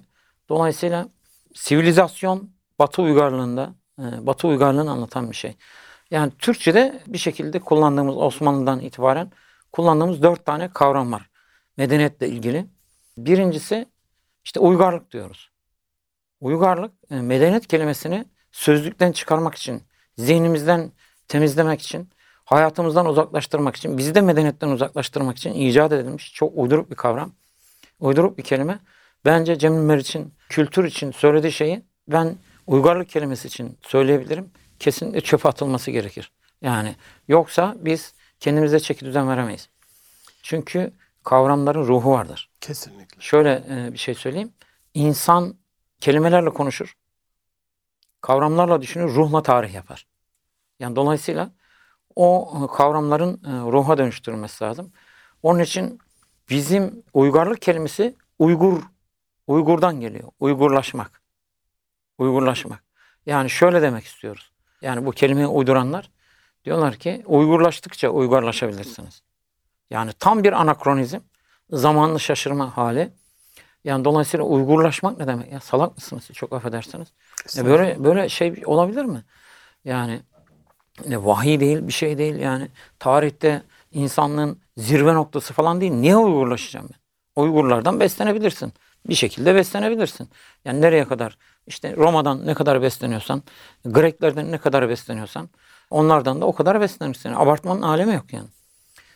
Dolayısıyla 0.50 1.08
sivilizasyon 1.53 2.50
Batı 2.79 3.01
uygarlığında, 3.01 3.75
e, 4.00 4.25
Batı 4.25 4.48
uygarlığını 4.48 4.91
anlatan 4.91 5.31
bir 5.31 5.36
şey. 5.36 5.55
Yani 6.12 6.31
Türkçe'de 6.39 7.03
bir 7.07 7.17
şekilde 7.17 7.60
kullandığımız 7.60 8.17
Osmanlı'dan 8.17 8.79
itibaren 8.79 9.31
kullandığımız 9.72 10.24
dört 10.24 10.45
tane 10.45 10.69
kavram 10.74 11.12
var. 11.12 11.29
Medeniyetle 11.77 12.29
ilgili. 12.29 12.65
Birincisi 13.17 13.86
işte 14.43 14.60
uygarlık 14.60 15.12
diyoruz. 15.12 15.51
Uygarlık 16.41 16.93
e, 17.12 17.15
medeniyet 17.15 17.67
kelimesini 17.67 18.25
sözlükten 18.51 19.12
çıkarmak 19.12 19.55
için, 19.55 19.83
zihnimizden 20.17 20.91
temizlemek 21.27 21.81
için, 21.81 22.10
hayatımızdan 22.45 23.05
uzaklaştırmak 23.05 23.75
için, 23.75 23.98
bizi 23.98 24.15
de 24.15 24.22
medeniyetten 24.22 24.69
uzaklaştırmak 24.69 25.38
için 25.38 25.53
icat 25.53 25.91
edilmiş 25.91 26.33
çok 26.33 26.51
uyduruk 26.55 26.91
bir 26.91 26.95
kavram. 26.95 27.31
Uyduruk 28.00 28.38
bir 28.38 28.43
kelime. 28.43 28.79
Bence 29.25 29.58
Cemil 29.58 29.82
Meriç'in 29.82 30.34
kültür 30.50 30.84
için 30.84 31.12
söylediği 31.12 31.51
şeyi 31.51 31.84
ben 32.08 32.38
uygarlık 32.68 33.10
kelimesi 33.10 33.48
için 33.48 33.77
söyleyebilirim. 33.82 34.51
Kesinlikle 34.80 35.22
çöpe 35.22 35.50
atılması 35.50 35.92
gerekir. 35.92 36.32
Yani 36.62 36.96
yoksa 37.27 37.75
biz 37.80 38.13
kendimize 38.39 38.80
çeki 38.80 39.06
düzen 39.06 39.30
veremeyiz. 39.30 39.70
Çünkü 40.44 40.92
kavramların 41.24 41.88
ruhu 41.88 42.12
vardır. 42.12 42.50
Kesinlikle. 42.62 43.22
Şöyle 43.22 43.63
e, 43.70 43.94
bir 43.94 43.98
şey 43.98 44.15
söyleyeyim. 44.15 44.53
İnsan 44.94 45.56
kelimelerle 46.00 46.50
konuşur. 46.50 46.98
Kavramlarla 48.22 48.82
düşünür, 48.82 49.15
ruhla 49.15 49.44
tarih 49.44 49.74
yapar. 49.74 50.08
Yani 50.80 50.96
dolayısıyla 50.96 51.51
o 52.15 52.53
e, 52.56 52.75
kavramların 52.77 53.34
e, 53.34 53.72
ruha 53.72 53.98
dönüştürülmesi 53.98 54.63
lazım. 54.63 54.92
Onun 55.44 55.60
için 55.60 56.00
bizim 56.50 57.03
uygarlık 57.13 57.62
kelimesi 57.62 58.15
Uygur, 58.39 58.82
Uygur'dan 59.47 60.00
geliyor. 60.00 60.29
Uygurlaşmak. 60.39 61.21
Uygurlaşmak. 62.17 62.83
Yani 63.25 63.50
şöyle 63.50 63.81
demek 63.81 64.05
istiyoruz. 64.05 64.51
Yani 64.81 65.05
bu 65.05 65.12
kelimeyi 65.12 65.47
uyduranlar 65.47 66.12
diyorlar 66.65 66.95
ki 66.95 67.23
Uygurlaştıkça 67.25 68.09
uygarlaşabilirsiniz. 68.09 69.21
Yani 69.89 70.12
tam 70.19 70.43
bir 70.43 70.53
anakronizm, 70.53 71.19
zamanlı 71.69 72.19
şaşırma 72.19 72.77
hali. 72.77 73.09
Yani 73.83 74.05
dolayısıyla 74.05 74.45
Uygurlaşmak 74.45 75.19
ne 75.19 75.27
demek? 75.27 75.51
Ya 75.51 75.59
salak 75.59 75.95
mısınız? 75.97 76.29
Çok 76.33 76.53
affedersiniz. 76.53 77.07
Ya 77.55 77.65
böyle 77.65 78.03
böyle 78.03 78.29
şey 78.29 78.63
olabilir 78.65 79.05
mi? 79.05 79.23
Yani 79.85 80.21
ne 81.07 81.25
vahiy 81.25 81.59
değil, 81.59 81.88
bir 81.88 81.93
şey 81.93 82.17
değil 82.17 82.35
yani. 82.35 82.67
Tarihte 83.00 83.63
insanlığın 83.91 84.59
zirve 84.77 85.13
noktası 85.13 85.53
falan 85.53 85.81
değil. 85.81 85.91
Niye 85.91 86.17
Uygurlaşacağım 86.17 86.89
ben? 86.91 87.00
Uygurlardan 87.41 88.00
beslenebilirsin. 88.00 88.73
Bir 89.10 89.15
şekilde 89.15 89.55
beslenebilirsin. 89.55 90.29
Yani 90.65 90.81
nereye 90.81 91.05
kadar? 91.05 91.38
İşte 91.67 91.95
Roma'dan 91.95 92.48
ne 92.48 92.53
kadar 92.53 92.81
besleniyorsan, 92.81 93.43
Greklerden 93.86 94.51
ne 94.51 94.57
kadar 94.57 94.89
besleniyorsan 94.89 95.50
onlardan 95.89 96.41
da 96.41 96.45
o 96.45 96.53
kadar 96.53 96.81
beslenirsin. 96.81 97.29
Yani 97.29 97.39
abartmanın 97.39 97.81
alemi 97.81 98.13
yok 98.13 98.33
yani. 98.33 98.48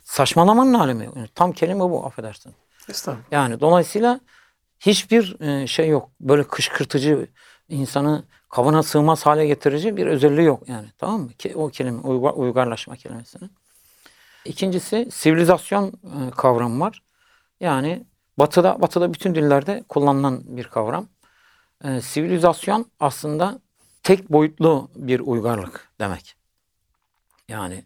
Saçmalamanın 0.03 0.73
alemi 0.73 1.05
yok. 1.05 1.15
Yani 1.15 1.27
tam 1.35 1.51
kelime 1.51 1.79
bu 1.79 2.05
affedersin. 2.05 2.53
Estağfurullah. 2.89 3.31
Yani 3.31 3.59
dolayısıyla 3.59 4.19
hiçbir 4.79 5.41
e, 5.41 5.67
şey 5.67 5.89
yok. 5.89 6.09
Böyle 6.19 6.43
kışkırtıcı, 6.43 7.27
insanı 7.69 8.23
kavana 8.49 8.83
sığmaz 8.83 9.25
hale 9.25 9.47
getirici 9.47 9.97
bir 9.97 10.07
özelliği 10.07 10.47
yok 10.47 10.69
yani. 10.69 10.87
Tamam 10.97 11.21
mı? 11.21 11.33
Ki 11.33 11.55
o 11.55 11.69
kelime 11.69 11.99
uygar, 11.99 12.33
uygarlaşma 12.33 12.95
kelimesinin. 12.95 13.51
İkincisi 14.45 15.07
sivilizasyon 15.11 15.87
e, 15.87 16.31
kavramı 16.31 16.79
var. 16.79 17.03
Yani 17.59 18.05
batıda 18.39 18.81
batıda 18.81 19.13
bütün 19.13 19.35
dillerde 19.35 19.83
kullanılan 19.89 20.57
bir 20.57 20.63
kavram. 20.63 21.07
E, 21.83 22.01
sivilizasyon 22.01 22.85
aslında 22.99 23.59
tek 24.03 24.31
boyutlu 24.31 24.89
bir 24.95 25.19
uygarlık 25.19 25.89
demek. 25.99 26.35
Yani 27.47 27.83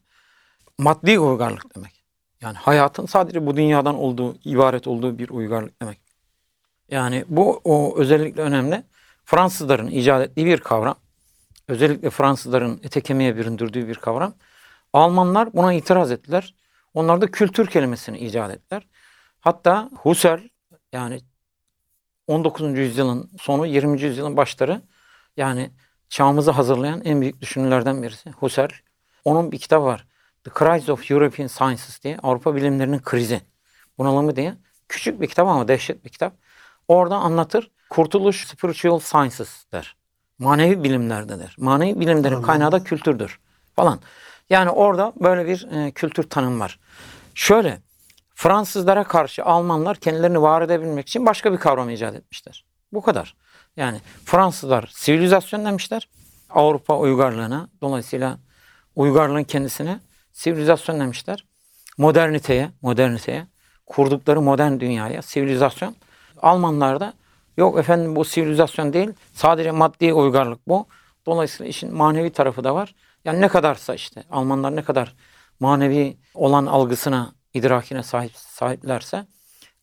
maddi 0.77 1.19
uygarlık 1.19 1.75
demek. 1.75 2.03
Yani 2.41 2.57
hayatın 2.57 3.05
sadece 3.05 3.45
bu 3.45 3.57
dünyadan 3.57 3.95
olduğu, 3.95 4.35
ibaret 4.45 4.87
olduğu 4.87 5.17
bir 5.17 5.29
uygarlık 5.29 5.81
demek. 5.81 6.01
Yani 6.89 7.25
bu 7.27 7.61
o 7.63 7.97
özellikle 7.97 8.41
önemli. 8.41 8.83
Fransızların 9.25 9.87
icat 9.87 10.21
ettiği 10.21 10.45
bir 10.45 10.57
kavram. 10.57 10.95
Özellikle 11.67 12.09
Fransızların 12.09 12.79
ete 12.83 13.01
kemiğe 13.01 13.37
büründürdüğü 13.37 13.87
bir 13.87 13.95
kavram. 13.95 14.33
Almanlar 14.93 15.53
buna 15.53 15.73
itiraz 15.73 16.11
ettiler. 16.11 16.55
Onlar 16.93 17.21
da 17.21 17.27
kültür 17.27 17.67
kelimesini 17.67 18.19
icat 18.19 18.51
ettiler. 18.51 18.87
Hatta 19.41 19.89
Husserl 19.95 20.41
yani 20.93 21.19
19. 22.27 22.77
yüzyılın 22.77 23.31
sonu 23.39 23.65
20. 23.65 24.01
yüzyılın 24.01 24.37
başları 24.37 24.81
yani 25.37 25.71
çağımızı 26.09 26.51
hazırlayan 26.51 27.01
en 27.05 27.21
büyük 27.21 27.41
düşünürlerden 27.41 28.03
birisi 28.03 28.31
Husserl. 28.31 28.71
Onun 29.25 29.51
bir 29.51 29.59
kitabı 29.59 29.85
var. 29.85 30.07
The 30.43 30.51
Crisis 30.59 30.89
of 30.89 31.11
European 31.11 31.47
Sciences 31.47 32.03
diye 32.03 32.17
Avrupa 32.23 32.55
bilimlerinin 32.55 32.99
krizi 32.99 33.41
bunalımı 33.97 34.35
diye 34.35 34.57
küçük 34.89 35.21
bir 35.21 35.27
kitap 35.27 35.47
ama 35.47 35.67
dehşet 35.67 36.05
bir 36.05 36.09
kitap. 36.09 36.33
Orada 36.87 37.15
anlatır. 37.15 37.71
Kurtuluş 37.89 38.47
Spiritual 38.47 38.99
Sciences 38.99 39.65
der. 39.71 39.95
Manevi 40.39 40.83
bilimlerde 40.83 41.39
der. 41.39 41.55
Manevi 41.57 41.99
bilimlerin 41.99 42.41
kaynağı 42.41 42.71
da 42.71 42.83
kültürdür 42.83 43.39
falan. 43.75 43.99
Yani 44.49 44.69
orada 44.69 45.13
böyle 45.15 45.47
bir 45.47 45.67
e, 45.71 45.91
kültür 45.91 46.23
tanım 46.23 46.59
var. 46.59 46.79
Şöyle 47.35 47.81
Fransızlara 48.41 49.03
karşı 49.03 49.45
Almanlar 49.45 49.97
kendilerini 49.97 50.41
var 50.41 50.61
edebilmek 50.61 51.07
için 51.07 51.25
başka 51.25 51.53
bir 51.53 51.57
kavram 51.57 51.89
icat 51.89 52.15
etmişler. 52.15 52.65
Bu 52.93 53.01
kadar. 53.01 53.35
Yani 53.77 54.01
Fransızlar 54.25 54.91
sivilizasyon 54.93 55.65
demişler. 55.65 56.09
Avrupa 56.49 56.97
uygarlığına 56.97 57.69
dolayısıyla 57.81 58.37
uygarlığın 58.95 59.43
kendisine 59.43 59.99
sivilizasyon 60.31 60.99
demişler. 60.99 61.45
Moderniteye, 61.97 62.71
moderniteye 62.81 63.47
kurdukları 63.85 64.41
modern 64.41 64.79
dünyaya 64.79 65.21
sivilizasyon. 65.21 65.95
Almanlar 66.41 66.99
da 66.99 67.13
yok 67.57 67.79
efendim 67.79 68.15
bu 68.15 68.25
sivilizasyon 68.25 68.93
değil 68.93 69.09
sadece 69.33 69.71
maddi 69.71 70.13
uygarlık 70.13 70.67
bu. 70.67 70.87
Dolayısıyla 71.25 71.69
işin 71.69 71.93
manevi 71.93 72.29
tarafı 72.29 72.63
da 72.63 72.75
var. 72.75 72.95
Yani 73.25 73.41
ne 73.41 73.47
kadarsa 73.47 73.95
işte 73.95 74.23
Almanlar 74.31 74.75
ne 74.75 74.83
kadar 74.83 75.15
manevi 75.59 76.17
olan 76.33 76.65
algısına, 76.65 77.40
idrakine 77.53 78.03
sahip 78.03 78.31
sahiplerse 78.35 79.25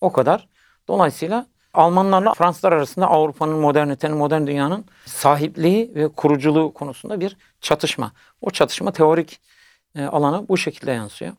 o 0.00 0.12
kadar. 0.12 0.48
Dolayısıyla 0.88 1.46
Almanlarla 1.74 2.34
Fransızlar 2.34 2.72
arasında 2.72 3.06
Avrupa'nın 3.06 3.56
modernitenin, 3.58 4.16
modern 4.16 4.46
dünyanın 4.46 4.84
sahipliği 5.06 5.94
ve 5.94 6.08
kuruculuğu 6.08 6.74
konusunda 6.74 7.20
bir 7.20 7.36
çatışma. 7.60 8.12
O 8.40 8.50
çatışma 8.50 8.92
teorik 8.92 9.40
e, 9.94 10.04
alana 10.04 10.48
bu 10.48 10.56
şekilde 10.56 10.90
yansıyor. 10.90 11.32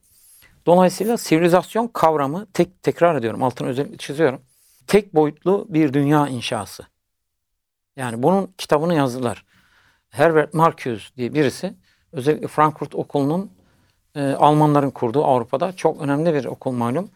Dolayısıyla 0.66 1.18
sivilizasyon 1.18 1.88
kavramı 1.88 2.48
tek 2.54 2.84
tekrar 2.84 3.16
ediyorum, 3.16 3.44
altını 3.44 3.68
özellikle 3.68 3.98
çiziyorum. 3.98 4.42
Tek 4.88 5.16
boyutlu 5.16 5.66
bir 5.70 5.94
dünya 5.94 6.28
inşası. 6.28 6.84
Yani 7.96 8.24
bunun 8.24 8.54
kitabını 8.58 8.96
yazdılar. 8.96 9.46
Herbert 10.10 10.54
Marcuse 10.54 11.16
diye 11.18 11.34
birisi 11.34 11.74
özellikle 12.12 12.48
Frankfurt 12.48 12.96
Okulu'nun 12.96 13.52
e, 14.20 14.34
Almanların 14.34 14.90
kurduğu 14.90 15.26
Avrupa'da 15.26 15.74
çok 15.74 16.02
önemli 16.02 16.34
bir 16.34 16.46
okul 16.46 16.72
malum 16.72 17.10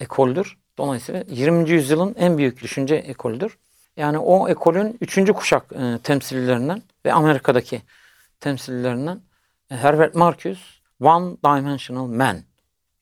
ekoldür. 0.00 0.58
Dolayısıyla 0.78 1.24
20. 1.28 1.70
yüzyılın 1.70 2.14
en 2.18 2.38
büyük 2.38 2.62
düşünce 2.62 2.94
ekolüdür. 2.94 3.58
Yani 3.96 4.18
o 4.18 4.48
ekolün 4.48 4.98
3. 5.00 5.32
kuşak 5.32 5.72
e, 5.72 5.98
temsillilerinden 6.02 6.82
ve 7.06 7.12
Amerika'daki 7.12 7.82
temsillilerinden 8.40 9.20
e, 9.70 9.76
Herbert 9.76 10.14
Marcuse 10.14 10.60
One 11.00 11.36
Dimensional 11.44 12.06
Man 12.06 12.36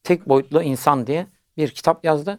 tek 0.04 0.28
boyutlu 0.28 0.62
insan 0.62 1.06
diye 1.06 1.26
bir 1.56 1.68
kitap 1.68 2.04
yazdı 2.04 2.38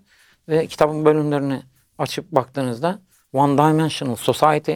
ve 0.50 0.68
kitabın 0.68 1.06
bölümlerini 1.06 1.62
açıp 1.98 2.32
baktığınızda 2.32 3.00
One 3.34 3.58
Dimensional 3.58 4.16
Society, 4.16 4.74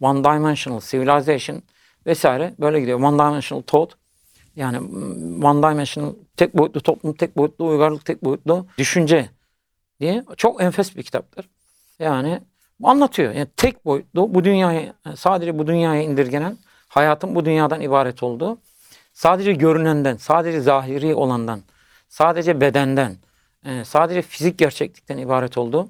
One 0.00 0.24
Dimensional 0.24 0.80
Civilization 0.80 1.62
vesaire 2.06 2.54
böyle 2.60 2.80
gidiyor. 2.80 3.00
One 3.00 3.18
Dimensional 3.18 3.62
Thought 3.62 4.01
yani 4.56 4.78
One 5.44 5.62
Dimensional 5.62 6.14
tek 6.36 6.58
boyutlu 6.58 6.80
toplum, 6.80 7.12
tek 7.12 7.36
boyutlu 7.36 7.68
uygarlık, 7.68 8.04
tek 8.04 8.24
boyutlu 8.24 8.66
düşünce 8.78 9.30
diye 10.00 10.24
çok 10.36 10.62
enfes 10.62 10.96
bir 10.96 11.02
kitaptır. 11.02 11.48
Yani 11.98 12.40
anlatıyor. 12.82 13.32
Yani 13.32 13.48
tek 13.56 13.84
boyutlu 13.84 14.34
bu 14.34 14.44
dünyayı 14.44 14.92
sadece 15.16 15.58
bu 15.58 15.66
dünyaya 15.66 16.02
indirgenen 16.02 16.58
hayatın 16.88 17.34
bu 17.34 17.44
dünyadan 17.44 17.80
ibaret 17.80 18.22
olduğu 18.22 18.58
sadece 19.12 19.52
görünenden, 19.52 20.16
sadece 20.16 20.60
zahiri 20.60 21.14
olandan, 21.14 21.62
sadece 22.08 22.60
bedenden, 22.60 23.16
e, 23.64 23.84
sadece 23.84 24.22
fizik 24.22 24.58
gerçeklikten 24.58 25.18
ibaret 25.18 25.58
olduğu, 25.58 25.88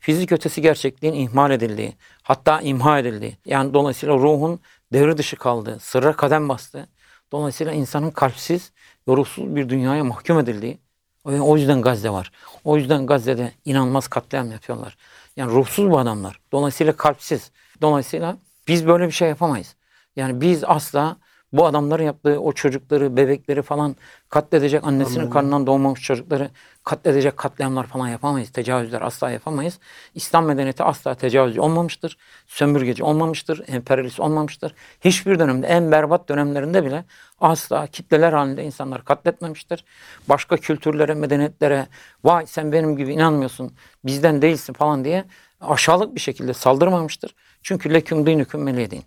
fizik 0.00 0.32
ötesi 0.32 0.62
gerçekliğin 0.62 1.14
ihmal 1.14 1.50
edildiği, 1.50 1.94
hatta 2.22 2.60
imha 2.60 2.98
edildiği, 2.98 3.36
yani 3.44 3.74
dolayısıyla 3.74 4.14
ruhun 4.14 4.60
devre 4.92 5.18
dışı 5.18 5.36
kaldığı, 5.36 5.78
sırra 5.80 6.12
kadem 6.12 6.48
bastığı, 6.48 6.88
dolayısıyla 7.32 7.72
insanın 7.72 8.10
kalpsiz, 8.10 8.72
yorulsuz 9.06 9.56
bir 9.56 9.68
dünyaya 9.68 10.04
mahkum 10.04 10.38
edildiği, 10.38 10.78
o 11.24 11.56
yüzden 11.56 11.82
Gazze 11.82 12.10
var. 12.10 12.32
O 12.64 12.76
yüzden 12.76 13.06
Gazze'de 13.06 13.52
inanılmaz 13.64 14.08
katliam 14.08 14.52
yapıyorlar. 14.52 14.96
Yani 15.36 15.52
ruhsuz 15.52 15.90
bu 15.90 15.98
adamlar. 15.98 16.40
Dolayısıyla 16.52 16.96
kalpsiz. 16.96 17.50
Dolayısıyla 17.80 18.36
biz 18.68 18.86
böyle 18.86 19.06
bir 19.06 19.12
şey 19.12 19.28
yapamayız. 19.28 19.74
Yani 20.16 20.40
biz 20.40 20.64
asla 20.64 21.16
bu 21.52 21.66
adamların 21.66 22.02
yaptığı 22.02 22.40
o 22.40 22.52
çocukları, 22.52 23.16
bebekleri 23.16 23.62
falan 23.62 23.96
katledecek, 24.28 24.84
annesinin 24.84 25.16
Anladım. 25.16 25.32
karnından 25.32 25.66
doğmamış 25.66 26.02
çocukları 26.02 26.50
katledecek 26.84 27.36
katliamlar 27.36 27.86
falan 27.86 28.08
yapamayız. 28.08 28.50
Tecavüzler 28.50 29.02
asla 29.02 29.30
yapamayız. 29.30 29.78
İslam 30.14 30.44
medeniyeti 30.44 30.82
asla 30.82 31.14
tecavüzcü 31.14 31.60
olmamıştır. 31.60 32.16
Sömürgeci 32.46 33.04
olmamıştır. 33.04 33.62
Emperyalist 33.68 34.20
olmamıştır. 34.20 34.74
Hiçbir 35.00 35.38
dönemde, 35.38 35.66
en 35.66 35.92
berbat 35.92 36.28
dönemlerinde 36.28 36.84
bile 36.84 37.04
asla 37.40 37.86
kitleler 37.86 38.32
halinde 38.32 38.64
insanlar 38.64 39.04
katletmemiştir. 39.04 39.84
Başka 40.28 40.56
kültürlere, 40.56 41.14
medeniyetlere 41.14 41.86
vay 42.24 42.46
sen 42.46 42.72
benim 42.72 42.96
gibi 42.96 43.12
inanmıyorsun, 43.12 43.72
bizden 44.04 44.42
değilsin 44.42 44.72
falan 44.72 45.04
diye 45.04 45.24
aşağılık 45.60 46.14
bir 46.14 46.20
şekilde 46.20 46.54
saldırmamıştır. 46.54 47.34
Çünkü 47.62 47.94
leküm 47.94 48.26
dinüküm 48.26 48.62
meliyedin. 48.62 49.02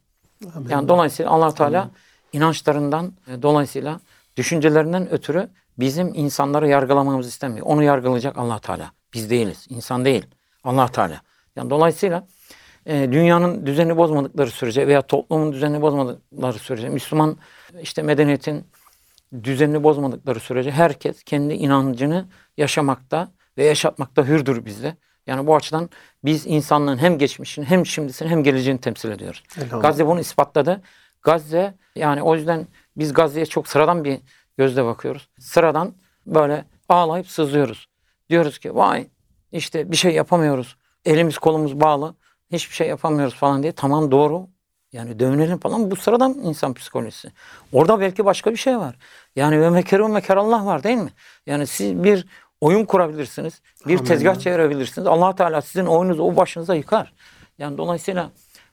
Amin. 0.56 0.70
Yani 0.70 0.88
dolayısıyla 0.88 1.32
allah 1.32 1.54
Teala 1.54 1.90
inançlarından 2.34 3.13
e, 3.28 3.41
dolayısıyla 3.41 4.00
düşüncelerinden 4.38 5.12
ötürü 5.12 5.50
bizim 5.80 6.13
insanları 6.15 6.67
yargılamamızı 6.67 7.30
istemiyor. 7.30 7.65
Onu 7.65 7.84
yargılayacak 7.84 8.38
allah 8.38 8.60
Teala. 8.60 8.91
Biz 9.13 9.30
değiliz. 9.30 9.67
İnsan 9.69 10.06
değil. 10.06 10.26
allah 10.63 10.88
Teala. 10.88 11.22
Yani 11.56 11.69
dolayısıyla 11.69 12.28
e, 12.86 13.12
dünyanın 13.12 13.65
düzenini 13.65 13.98
bozmadıkları 13.98 14.52
sürece 14.52 14.88
veya 14.88 15.02
toplumun 15.02 15.54
düzenini 15.54 15.82
bozmadıkları 15.82 16.60
sürece 16.60 16.89
Müslüman 16.89 17.38
işte 17.82 18.02
medeniyetin 18.02 18.67
düzenini 19.43 19.84
bozmadıkları 19.84 20.39
sürece 20.39 20.72
herkes 20.72 21.24
kendi 21.24 21.54
inancını 21.54 22.26
yaşamakta 22.58 23.32
ve 23.58 23.65
yaşatmakta 23.65 24.28
hürdür 24.28 24.65
bizde. 24.65 24.96
Yani 25.28 25.48
bu 25.48 25.56
açıdan 25.56 25.89
biz 26.26 26.48
insanlığın 26.48 26.98
hem 26.98 27.17
geçmişini 27.17 27.65
hem 27.65 27.86
şimdisini 27.86 28.30
hem 28.30 28.43
geleceğini 28.43 28.80
temsil 28.80 29.12
ediyoruz. 29.12 29.43
Elhamdülillah. 29.58 29.82
Gazze 29.82 30.08
bunu 30.08 30.19
ispatladı. 30.19 30.82
Gazze 31.24 31.74
yani 31.96 32.22
o 32.22 32.36
yüzden 32.36 32.68
biz 32.98 33.14
Gazze'ye 33.14 33.46
çok 33.46 33.68
sıradan 33.68 34.04
bir 34.04 34.20
gözle 34.58 34.86
bakıyoruz. 34.86 35.30
Sıradan 35.40 35.94
böyle 36.26 36.66
ağlayıp 36.90 37.28
sızlıyoruz. 37.28 37.88
Diyoruz 38.30 38.60
ki 38.60 38.76
vay 38.76 39.08
işte 39.52 39.92
bir 39.92 39.96
şey 39.96 40.14
yapamıyoruz. 40.14 40.78
Elimiz 41.06 41.38
kolumuz 41.38 41.80
bağlı. 41.80 42.16
Hiçbir 42.52 42.76
şey 42.76 42.88
yapamıyoruz 42.88 43.36
falan 43.36 43.64
diye. 43.64 43.72
Tamam 43.72 44.12
doğru. 44.12 44.48
Yani 44.92 45.20
dövünelim 45.20 45.58
falan 45.58 45.92
bu 45.92 45.96
sıradan 45.96 46.34
insan 46.34 46.74
psikolojisi. 46.74 47.32
Orada 47.72 48.00
belki 48.00 48.26
başka 48.26 48.52
bir 48.52 48.58
şey 48.58 48.78
var. 48.78 48.96
Yani 49.36 49.62
ve 49.62 49.70
mekeru 49.70 50.08
meker 50.08 50.38
Allah 50.38 50.66
var 50.66 50.84
değil 50.84 50.98
mi? 50.98 51.10
Yani 51.46 51.68
siz 51.68 52.04
bir 52.04 52.28
oyun 52.62 52.86
kurabilirsiniz. 52.86 53.62
Bir 53.88 53.96
Amin. 53.98 54.06
tezgah 54.06 54.36
çevirebilirsiniz. 54.36 55.08
allah 55.08 55.36
Teala 55.36 55.62
sizin 55.62 55.86
oyunuzu 55.86 56.24
o 56.24 56.36
başınıza 56.36 56.76
yıkar. 56.76 57.14
Yani 57.58 57.78
dolayısıyla 57.78 58.30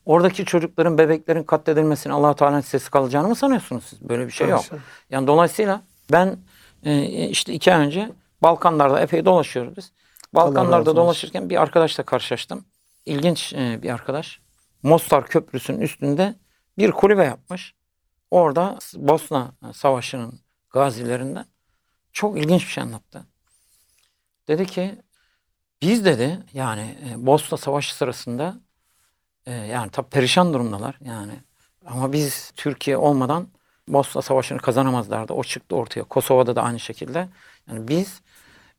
oradaki 0.07 0.45
çocukların, 0.45 0.99
bebeklerin 0.99 1.43
katledilmesini 1.43 2.13
allah 2.13 2.35
Teala'nın 2.35 2.61
sesi 2.61 2.91
kalacağını 2.91 3.29
mı 3.29 3.35
sanıyorsunuz 3.35 3.85
siz? 3.85 4.09
Böyle 4.09 4.27
bir 4.27 4.33
şey 4.33 4.49
yok. 4.49 4.65
Yani 5.11 5.27
dolayısıyla 5.27 5.83
ben 6.13 6.37
e, 6.85 7.05
işte 7.29 7.53
iki 7.53 7.75
ay 7.75 7.87
önce 7.87 8.13
Balkanlarda 8.43 9.01
epey 9.01 9.25
dolaşıyoruz 9.25 9.77
biz. 9.77 9.93
Balkanlarda 10.35 10.97
dolaşırken 10.97 11.51
bir 11.51 11.63
arkadaşla 11.63 12.05
karşılaştım. 12.05 12.65
İlginç 13.07 13.53
e, 13.53 13.83
bir 13.83 13.91
arkadaş. 13.91 14.41
Mostar 14.83 15.27
Köprüsü'nün 15.27 15.81
üstünde 15.81 16.35
bir 16.79 16.91
kulübe 16.91 17.25
yapmış. 17.25 17.75
Orada 18.31 18.79
Bosna 18.95 19.53
Savaşı'nın 19.73 20.41
gazilerinden 20.71 21.47
çok 22.13 22.39
ilginç 22.39 22.63
bir 22.63 22.71
şey 22.71 22.83
anlattı. 22.83 23.27
Dedi 24.49 24.67
ki 24.67 24.99
biz 25.83 26.05
dedi 26.05 26.39
yani 26.53 26.97
e, 27.09 27.27
Bosna 27.27 27.59
Savaşı 27.59 27.97
sırasında 27.97 28.61
e, 29.51 29.53
yani 29.53 29.91
tabi 29.91 30.09
perişan 30.09 30.55
durumdalar 30.55 30.99
yani 31.05 31.33
ama 31.87 32.13
biz 32.13 32.53
Türkiye 32.57 32.97
olmadan 32.97 33.49
Bosna 33.89 34.23
Savaşı'nı 34.23 34.59
kazanamazlardı. 34.59 35.33
O 35.33 35.45
çıktı 35.45 35.77
ortaya. 35.77 36.03
Kosova'da 36.03 36.57
da 36.57 36.63
aynı 36.63 36.81
şekilde. 36.81 37.29
Yani 37.69 37.89
biz 37.89 38.21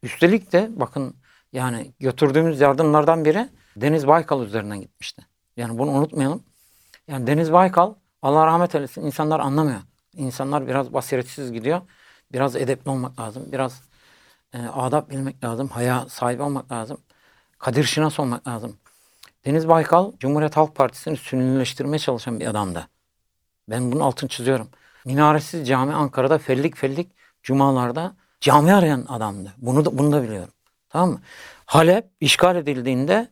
üstelik 0.03 0.51
de 0.53 0.69
bakın 0.75 1.15
yani 1.53 1.91
götürdüğümüz 1.99 2.59
yardımlardan 2.59 3.25
biri 3.25 3.49
Deniz 3.75 4.07
Baykal 4.07 4.43
üzerinden 4.45 4.81
gitmişti. 4.81 5.21
Yani 5.57 5.77
bunu 5.77 5.91
unutmayalım. 5.91 6.43
Yani 7.07 7.27
Deniz 7.27 7.53
Baykal 7.53 7.93
Allah 8.21 8.45
rahmet 8.45 8.75
eylesin 8.75 9.01
insanlar 9.01 9.39
anlamıyor. 9.39 9.79
İnsanlar 10.13 10.67
biraz 10.67 10.93
basiretsiz 10.93 11.51
gidiyor. 11.51 11.81
Biraz 12.33 12.55
edepli 12.55 12.91
olmak 12.91 13.19
lazım. 13.19 13.51
Biraz 13.51 13.81
e, 14.53 14.57
adap 14.57 15.09
bilmek 15.09 15.43
lazım. 15.43 15.67
Haya 15.67 16.05
sahibi 16.09 16.41
olmak 16.43 16.71
lazım. 16.71 16.97
Kadir 17.59 17.83
şinas 17.83 18.19
olmak 18.19 18.47
lazım. 18.47 18.77
Deniz 19.45 19.67
Baykal 19.67 20.11
Cumhuriyet 20.19 20.57
Halk 20.57 20.75
Partisi'ni 20.75 21.17
sünnileştirmeye 21.17 21.99
çalışan 21.99 22.39
bir 22.39 22.47
adamdı. 22.47 22.87
Ben 23.69 23.91
bunun 23.91 24.01
altını 24.01 24.29
çiziyorum. 24.29 24.69
Minaresiz 25.05 25.67
cami 25.67 25.93
Ankara'da 25.93 26.37
fellik 26.37 26.77
fellik 26.77 27.11
cumalarda 27.43 28.15
cami 28.39 28.73
arayan 28.73 29.05
adamdı. 29.09 29.53
Bunu 29.57 29.85
da, 29.85 29.97
bunu 29.97 30.11
da 30.11 30.23
biliyorum. 30.23 30.53
Tamam 30.89 31.09
mı? 31.09 31.21
Halep 31.65 32.05
işgal 32.19 32.55
edildiğinde 32.55 33.27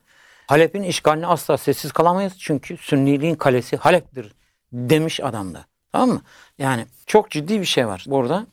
Halep'in 0.48 0.84
işgaline 0.84 1.28
asla 1.28 1.58
sessiz 1.58 1.92
kalamayız. 1.92 2.34
Çünkü 2.40 2.78
Sünniliğin 2.78 3.36
kalesi 3.36 3.78
Halep'tir 3.78 4.34
demiş 4.74 5.20
adamda. 5.20 5.66
Tamam 5.92 6.10
mı? 6.10 6.22
Yani 6.58 6.86
çok 7.06 7.32
ciddi 7.32 7.60
bir 7.60 7.66
şey 7.66 7.88
var 7.88 8.06
burada. 8.08 8.46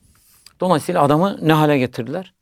Dolayısıyla 0.59 1.03
adamı 1.03 1.37
ne 1.41 1.53
hale 1.53 1.77
getirdiler? 1.77 2.33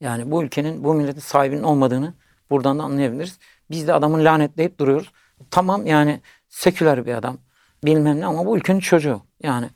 Yani 0.00 0.30
bu 0.30 0.42
ülkenin, 0.42 0.84
bu 0.84 0.94
milletin 0.94 1.20
sahibinin 1.20 1.62
olmadığını 1.62 2.14
buradan 2.50 2.78
da 2.78 2.82
anlayabiliriz. 2.82 3.38
Biz 3.72 3.88
de 3.88 3.92
adamı 3.92 4.24
lanetleyip 4.24 4.78
duruyoruz. 4.78 5.12
Tamam 5.50 5.86
yani 5.86 6.20
seküler 6.48 7.06
bir 7.06 7.14
adam 7.14 7.38
bilmem 7.84 8.20
ne 8.20 8.26
ama 8.26 8.46
bu 8.46 8.56
ülkenin 8.56 8.80
çocuğu. 8.80 9.22
Yani 9.42 9.70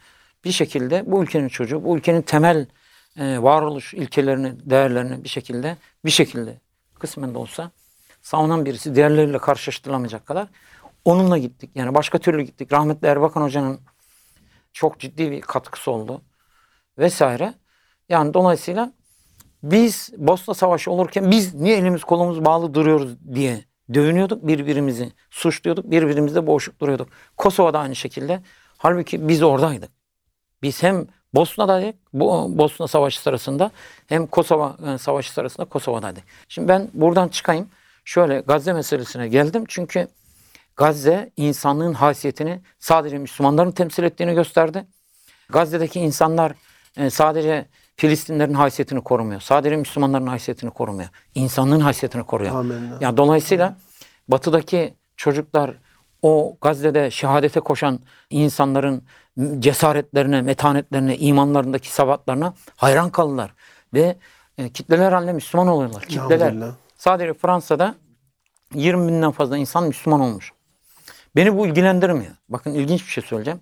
bir 0.45 0.53
şekilde 0.53 1.03
bu 1.07 1.23
ülkenin 1.23 1.49
çocuğu, 1.49 1.85
bu 1.85 1.97
ülkenin 1.97 2.23
temel 2.23 2.67
e, 3.19 3.43
varoluş 3.43 3.95
ilkelerini, 3.95 4.71
değerlerini 4.71 5.25
bir 5.25 5.29
şekilde 5.29 5.77
bir 6.05 6.11
şekilde 6.11 6.61
kısmen 6.99 7.35
de 7.35 7.39
olsa 7.39 7.71
savunan 8.23 8.65
birisi 8.67 8.95
diğerleriyle 8.95 9.39
karşılaştırılamayacak 9.39 10.27
kadar 10.27 10.49
onunla 11.05 11.39
gittik. 11.39 11.71
Yani 11.75 11.95
başka 11.95 12.19
türlü 12.19 12.43
gittik. 12.43 12.73
Rahmetli 12.73 13.09
Erbakan 13.09 13.43
Hoca'nın 13.43 13.81
çok 14.73 15.01
ciddi 15.01 15.31
bir 15.31 15.41
katkısı 15.41 15.91
oldu 15.91 16.23
vesaire. 16.99 17.55
Yani 18.09 18.35
dolayısıyla 18.35 18.93
biz 19.63 20.11
Bosna 20.17 20.55
Savaşı 20.55 20.91
olurken 20.91 21.31
biz 21.31 21.55
niye 21.55 21.77
elimiz 21.77 22.05
kolumuz 22.05 22.45
bağlı 22.45 22.75
duruyoruz 22.75 23.17
diye 23.35 23.65
dövünüyorduk 23.95 24.47
birbirimizi, 24.47 25.13
suçluyorduk, 25.31 25.91
birbirimizle 25.91 26.47
boğuşup 26.47 26.81
duruyorduk. 26.81 27.09
Kosova'da 27.37 27.79
aynı 27.79 27.97
şekilde. 27.97 28.43
Halbuki 28.79 29.29
biz 29.29 29.43
oradaydık. 29.43 29.91
Biz 30.63 30.83
hem 30.83 31.07
Bosna'daydık, 31.35 31.95
bu 32.13 32.59
Bosna 32.59 32.87
Savaşı 32.87 33.21
sırasında 33.21 33.71
hem 34.07 34.27
Kosova 34.27 34.77
e, 34.95 34.99
Savaşı 34.99 35.33
sırasında 35.33 35.67
Kosova'daydık. 35.67 36.25
Şimdi 36.49 36.69
ben 36.69 36.89
buradan 36.95 37.29
çıkayım. 37.29 37.69
Şöyle 38.05 38.41
Gazze 38.41 38.73
meselesine 38.73 39.29
geldim. 39.29 39.65
Çünkü 39.69 40.09
Gazze 40.77 41.31
insanlığın 41.37 41.95
haysiyetini 41.95 42.61
sadece 42.79 43.19
Müslümanların 43.19 43.71
temsil 43.71 44.03
ettiğini 44.03 44.35
gösterdi. 44.35 44.87
Gazze'deki 45.49 46.01
insanlar 46.01 46.53
e, 46.97 47.11
sadece 47.11 47.67
Filistinlerin 47.97 48.55
haysiyetini 48.55 49.01
korumuyor. 49.01 49.41
Sadece 49.41 49.77
Müslümanların 49.77 50.27
haysiyetini 50.27 50.71
korumuyor. 50.71 51.09
İnsanlığın 51.35 51.81
haysiyetini 51.81 52.25
koruyor. 52.25 52.55
Amenna. 52.55 52.99
Yani 53.01 53.17
dolayısıyla 53.17 53.77
batıdaki 54.29 54.95
çocuklar 55.17 55.75
o 56.23 56.57
Gazze'de 56.61 57.11
şehadete 57.11 57.61
koşan 57.61 58.01
insanların 58.31 59.03
cesaretlerine, 59.59 60.43
metanetlerine, 60.43 61.17
imanlarındaki 61.17 61.93
sabatlarına 61.93 62.55
hayran 62.77 63.11
kalırlar. 63.11 63.55
Ve 63.95 64.17
e, 64.59 64.69
kitleler 64.69 65.13
halinde 65.13 65.33
Müslüman 65.33 65.69
oluyorlar. 65.69 66.03
Kitleler. 66.03 66.55
Sadece 66.99 67.35
Fransa'da 67.35 67.95
20 68.75 69.09
binden 69.09 69.31
fazla 69.31 69.57
insan 69.57 69.85
Müslüman 69.85 70.21
olmuş. 70.21 70.53
Beni 71.37 71.57
bu 71.57 71.67
ilgilendirmiyor. 71.67 72.33
Bakın 72.49 72.75
ilginç 72.75 73.07
bir 73.07 73.11
şey 73.11 73.25
söyleyeceğim. 73.25 73.61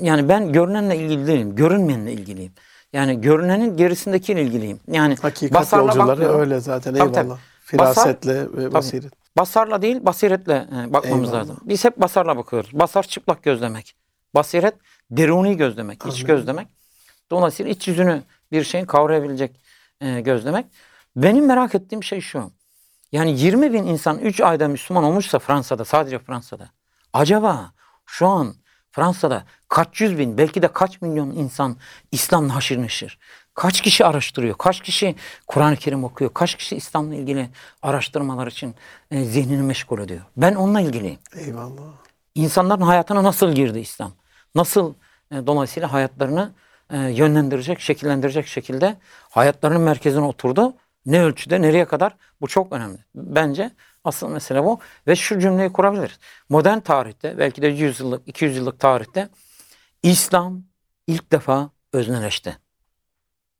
Yani 0.00 0.28
ben 0.28 0.52
görünenle 0.52 0.96
ilgili 0.96 1.26
değilim. 1.26 1.56
Görünmeyenle 1.56 2.12
ilgiliyim. 2.12 2.52
Yani 2.92 3.20
görünenin 3.20 3.76
gerisindekiyle 3.76 4.42
ilgiliyim. 4.42 4.80
Yani 4.88 5.16
Hakikat 5.16 5.60
basarla 5.60 5.84
yolcuları 5.84 6.08
bakmıyorum. 6.08 6.40
öyle 6.40 6.60
zaten 6.60 6.94
Tabii, 6.94 7.02
eyvallah. 7.10 7.14
tabii. 7.28 7.40
Firasetle 7.64 8.52
ve 8.52 8.72
basiret. 8.72 9.12
Basarla 9.36 9.82
değil 9.82 10.04
basiretle 10.06 10.66
e, 10.72 10.92
bakmamız 10.92 11.28
Eyvallah. 11.28 11.40
lazım. 11.40 11.56
Biz 11.62 11.84
hep 11.84 11.96
basarla 12.00 12.36
bakıyoruz. 12.36 12.70
Basar 12.72 13.02
çıplak 13.02 13.42
gözlemek. 13.42 13.94
Basiret 14.34 14.74
deruni 15.10 15.56
gözlemek, 15.56 15.96
iç 15.96 16.04
Anladım. 16.06 16.26
gözlemek. 16.26 16.68
Dolayısıyla 17.30 17.72
iç 17.72 17.88
yüzünü 17.88 18.22
bir 18.52 18.64
şeyin 18.64 18.84
kavrayabilecek 18.84 19.60
e, 20.00 20.20
gözlemek. 20.20 20.66
Benim 21.16 21.46
merak 21.46 21.74
ettiğim 21.74 22.02
şey 22.02 22.20
şu. 22.20 22.50
Yani 23.12 23.40
20 23.40 23.72
bin 23.72 23.86
insan 23.86 24.18
3 24.18 24.40
ayda 24.40 24.68
Müslüman 24.68 25.04
olmuşsa 25.04 25.38
Fransa'da, 25.38 25.84
sadece 25.84 26.18
Fransa'da. 26.18 26.70
Acaba 27.12 27.72
şu 28.06 28.26
an 28.26 28.54
Fransa'da 28.90 29.44
kaç 29.68 30.00
yüz 30.00 30.18
bin, 30.18 30.38
belki 30.38 30.62
de 30.62 30.68
kaç 30.68 31.02
milyon 31.02 31.30
insan 31.30 31.76
İslam'la 32.12 32.54
haşır 32.54 32.82
neşir? 32.82 33.18
Kaç 33.54 33.80
kişi 33.80 34.06
araştırıyor? 34.06 34.58
Kaç 34.58 34.80
kişi 34.80 35.14
Kur'an-ı 35.46 35.76
Kerim 35.76 36.04
okuyor? 36.04 36.34
Kaç 36.34 36.54
kişi 36.54 36.76
İslam'la 36.76 37.14
ilgili 37.14 37.50
araştırmalar 37.82 38.46
için 38.46 38.74
e, 39.10 39.24
zihnini 39.24 39.62
meşgul 39.62 39.98
ediyor? 39.98 40.20
Ben 40.36 40.54
onunla 40.54 40.80
ilgiliyim. 40.80 41.18
Eyvallah. 41.36 41.92
İnsanların 42.34 42.82
hayatına 42.82 43.24
nasıl 43.24 43.52
girdi 43.52 43.78
İslam? 43.78 44.12
Nasıl 44.54 44.94
e, 45.32 45.46
dolayısıyla 45.46 45.92
hayatlarını 45.92 46.52
e, 46.90 46.98
yönlendirecek, 46.98 47.80
şekillendirecek 47.80 48.46
şekilde 48.46 48.96
hayatlarının 49.30 49.80
merkezine 49.80 50.24
oturdu? 50.24 50.74
Ne 51.06 51.22
ölçüde, 51.22 51.62
nereye 51.62 51.84
kadar? 51.84 52.16
Bu 52.40 52.46
çok 52.46 52.72
önemli. 52.72 52.98
Bence 53.14 53.70
asıl 54.04 54.28
mesele 54.28 54.64
bu. 54.64 54.78
Ve 55.06 55.16
şu 55.16 55.38
cümleyi 55.38 55.72
kurabiliriz. 55.72 56.18
Modern 56.48 56.80
tarihte, 56.80 57.38
belki 57.38 57.62
de 57.62 57.66
100 57.66 58.00
yıllık, 58.00 58.28
200 58.28 58.56
yıllık 58.56 58.80
tarihte 58.80 59.28
İslam 60.02 60.62
ilk 61.06 61.32
defa 61.32 61.70
özneleşti. 61.92 62.58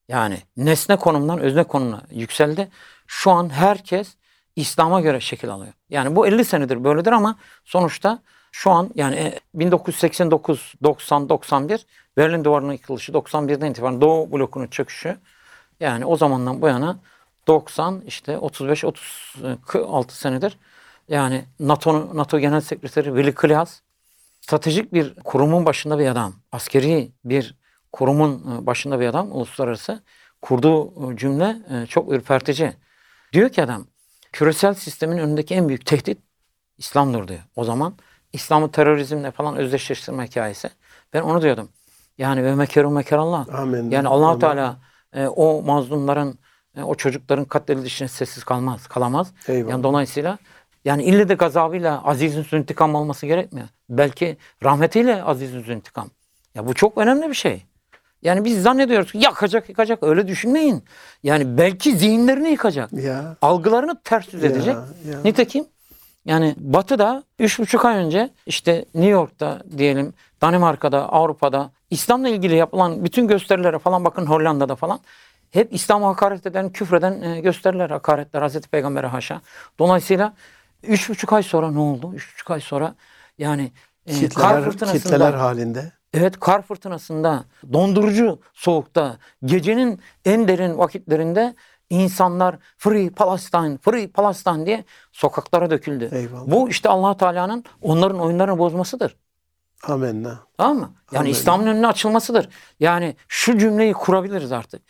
Yani 0.08 0.38
nesne 0.56 0.96
konumdan 0.96 1.38
özne 1.38 1.64
konumuna 1.64 2.02
yükseldi. 2.10 2.68
Şu 3.06 3.30
an 3.30 3.48
herkes 3.48 4.16
İslam'a 4.56 5.00
göre 5.00 5.20
şekil 5.20 5.50
alıyor. 5.50 5.72
Yani 5.90 6.16
bu 6.16 6.26
50 6.26 6.44
senedir 6.44 6.84
böyledir 6.84 7.12
ama 7.12 7.36
sonuçta 7.64 8.22
şu 8.52 8.70
an 8.70 8.90
yani 8.94 9.16
e, 9.16 9.40
1989, 9.54 10.74
90, 10.82 11.28
91 11.28 11.86
Berlin 12.16 12.44
Duvarı'nın 12.44 12.72
yıkılışı 12.72 13.12
91'den 13.12 13.70
itibaren 13.70 14.00
Doğu 14.00 14.32
blokunun 14.32 14.66
çöküşü 14.66 15.18
yani 15.80 16.04
o 16.04 16.16
zamandan 16.16 16.62
bu 16.62 16.68
yana 16.68 16.98
90 17.50 18.02
işte 18.06 18.38
35 18.38 18.84
36 18.84 20.16
senedir 20.18 20.58
yani 21.08 21.44
NATO'nun 21.60 22.16
NATO 22.16 22.38
Genel 22.38 22.60
Sekreteri 22.60 23.06
Willy 23.06 23.34
Klaas 23.34 23.80
stratejik 24.40 24.92
bir 24.92 25.14
kurumun 25.14 25.66
başında 25.66 25.98
bir 25.98 26.06
adam, 26.06 26.32
askeri 26.52 27.12
bir 27.24 27.54
kurumun 27.92 28.32
e, 28.32 28.66
başında 28.66 29.00
bir 29.00 29.06
adam 29.06 29.32
uluslararası 29.32 30.02
kurduğu 30.42 31.12
e, 31.12 31.16
cümle 31.16 31.56
e, 31.70 31.86
çok 31.86 32.12
ürpertici. 32.12 32.72
Diyor 33.32 33.48
ki 33.48 33.62
adam 33.62 33.86
küresel 34.32 34.74
sistemin 34.74 35.18
önündeki 35.18 35.54
en 35.54 35.68
büyük 35.68 35.86
tehdit 35.86 36.18
İslam'dır 36.78 37.28
diyor. 37.28 37.40
O 37.56 37.64
zaman 37.64 37.94
İslam'ı 38.32 38.70
terörizmle 38.70 39.30
falan 39.30 39.56
özdeşleştirme 39.56 40.26
hikayesi. 40.26 40.70
Ben 41.12 41.22
onu 41.22 41.42
diyordum. 41.42 41.68
Yani 42.18 42.44
ve 42.44 42.54
mekeru 42.54 42.90
mekerallah. 42.90 43.54
Amin. 43.54 43.90
Yani 43.90 44.08
allah. 44.08 44.38
Teala 44.38 44.76
e, 45.12 45.26
o 45.26 45.62
mazlumların, 45.62 46.38
e, 46.76 46.82
o 46.82 46.94
çocukların 46.94 47.44
katledilişine 47.44 48.08
sessiz 48.08 48.44
kalmaz, 48.44 48.86
kalamaz. 48.86 49.32
Eyvallah. 49.48 49.70
Yani 49.70 49.82
dolayısıyla 49.82 50.38
yani 50.84 51.02
ille 51.04 51.28
de 51.28 51.34
gazabıyla 51.34 52.04
azizün 52.04 52.42
züntikam 52.42 52.94
olması 52.94 53.26
gerekmiyor. 53.26 53.68
Belki 53.88 54.36
rahmetiyle 54.64 55.22
azizün 55.24 55.62
züntikam. 55.62 56.08
Ya 56.54 56.66
bu 56.66 56.74
çok 56.74 56.98
önemli 56.98 57.28
bir 57.28 57.34
şey. 57.34 57.62
Yani 58.22 58.44
biz 58.44 58.62
zannediyoruz 58.62 59.12
ki 59.12 59.18
yakacak 59.18 59.68
yıkacak 59.68 60.02
öyle 60.02 60.28
düşünmeyin. 60.28 60.84
Yani 61.22 61.58
belki 61.58 61.96
zihinlerini 61.96 62.48
yıkacak. 62.50 62.92
Ya. 62.92 63.36
Algılarını 63.42 64.00
ters 64.04 64.32
yüz 64.34 64.42
Ya, 64.42 64.50
edecek. 64.50 64.74
ya. 64.74 65.20
Nitekim 65.24 65.64
yani 66.24 66.54
Batı'da 66.58 67.22
üç 67.38 67.58
buçuk 67.58 67.84
ay 67.84 67.96
önce 67.96 68.30
işte 68.46 68.84
New 68.94 69.10
York'ta 69.10 69.62
diyelim 69.78 70.14
Danimarka'da, 70.40 71.12
Avrupa'da 71.12 71.70
İslam'la 71.90 72.28
ilgili 72.28 72.54
yapılan 72.56 73.04
bütün 73.04 73.28
gösterilere 73.28 73.78
falan 73.78 74.04
bakın 74.04 74.26
Hollanda'da 74.26 74.76
falan 74.76 75.00
hep 75.50 75.72
İslam'a 75.72 76.08
hakaret 76.08 76.46
eden, 76.46 76.72
küfreden 76.72 77.22
e, 77.22 77.40
gösteriler, 77.40 77.90
hakaretler 77.90 78.42
Hazreti 78.42 78.68
Peygamber'e 78.68 79.06
haşa. 79.06 79.40
Dolayısıyla 79.78 80.32
üç 80.82 81.08
buçuk 81.10 81.32
ay 81.32 81.42
sonra 81.42 81.70
ne 81.70 81.78
oldu? 81.78 82.12
Üç 82.14 82.34
buçuk 82.34 82.50
ay 82.50 82.60
sonra 82.60 82.94
yani 83.38 83.72
e, 84.06 84.12
kar 84.12 84.20
Kitleler, 84.20 84.64
fırtınasında 84.64 84.98
kitleler 84.98 85.32
halinde. 85.34 85.92
Evet 86.14 86.40
kar 86.40 86.62
fırtınasında, 86.62 87.44
dondurucu 87.72 88.40
soğukta, 88.54 89.16
gecenin 89.44 90.00
en 90.24 90.48
derin 90.48 90.78
vakitlerinde 90.78 91.54
insanlar 91.90 92.58
Free 92.78 93.10
Palestine, 93.10 93.78
Free 93.82 94.08
Palestine 94.08 94.66
diye 94.66 94.84
sokaklara 95.12 95.70
döküldü. 95.70 96.08
Eyvallah. 96.12 96.46
Bu 96.46 96.68
işte 96.68 96.88
allah 96.88 97.16
Teala'nın 97.16 97.64
onların 97.82 98.20
oyunlarını 98.20 98.58
bozmasıdır. 98.58 99.16
Amenna. 99.82 100.38
Tamam 100.58 100.76
mı? 100.76 100.94
Yani 101.12 101.20
Amin. 101.20 101.30
İslam'ın 101.30 101.66
önüne 101.66 101.86
açılmasıdır. 101.86 102.48
Yani 102.80 103.16
şu 103.28 103.58
cümleyi 103.58 103.92
kurabiliriz 103.92 104.52
artık. 104.52 104.82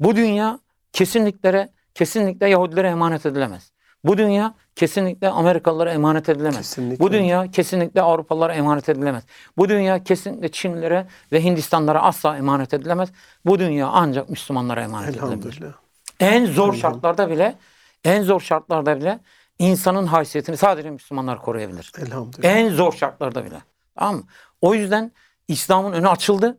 Bu 0.00 0.16
dünya 0.16 0.58
kesinlikle 0.92 1.72
kesinlikle 1.94 2.48
Yahudilere 2.48 2.88
emanet 2.88 3.26
edilemez. 3.26 3.72
Bu 4.04 4.18
dünya 4.18 4.54
kesinlikle 4.76 5.28
Amerikalılara 5.28 5.92
emanet 5.92 6.28
edilemez. 6.28 6.56
Kesinlikle. 6.56 7.04
Bu 7.04 7.12
dünya 7.12 7.50
kesinlikle 7.50 8.02
Avrupalılara 8.02 8.54
emanet 8.54 8.88
edilemez. 8.88 9.24
Bu 9.56 9.68
dünya 9.68 10.04
kesinlikle 10.04 10.50
Çinlilere 10.50 11.06
ve 11.32 11.44
Hindistanlara 11.44 12.02
asla 12.02 12.36
emanet 12.36 12.74
edilemez. 12.74 13.08
Bu 13.46 13.58
dünya 13.58 13.88
ancak 13.88 14.30
Müslümanlara 14.30 14.82
emanet 14.82 15.16
edilebilir. 15.16 15.60
En 16.20 16.46
zor 16.46 16.74
şartlarda 16.74 17.30
bile 17.30 17.58
en 18.04 18.22
zor 18.22 18.40
şartlarda 18.40 19.00
bile 19.00 19.20
insanın 19.58 20.06
haysiyetini 20.06 20.56
sadece 20.56 20.90
Müslümanlar 20.90 21.42
koruyabilir. 21.42 21.92
Elhamdülillah. 21.98 22.50
En 22.50 22.68
zor 22.68 22.92
şartlarda 22.92 23.44
bile. 23.44 23.62
Tamam 23.94 24.16
mı? 24.16 24.22
O 24.60 24.74
yüzden 24.74 25.12
İslam'ın 25.48 25.92
önü 25.92 26.08
açıldı. 26.08 26.58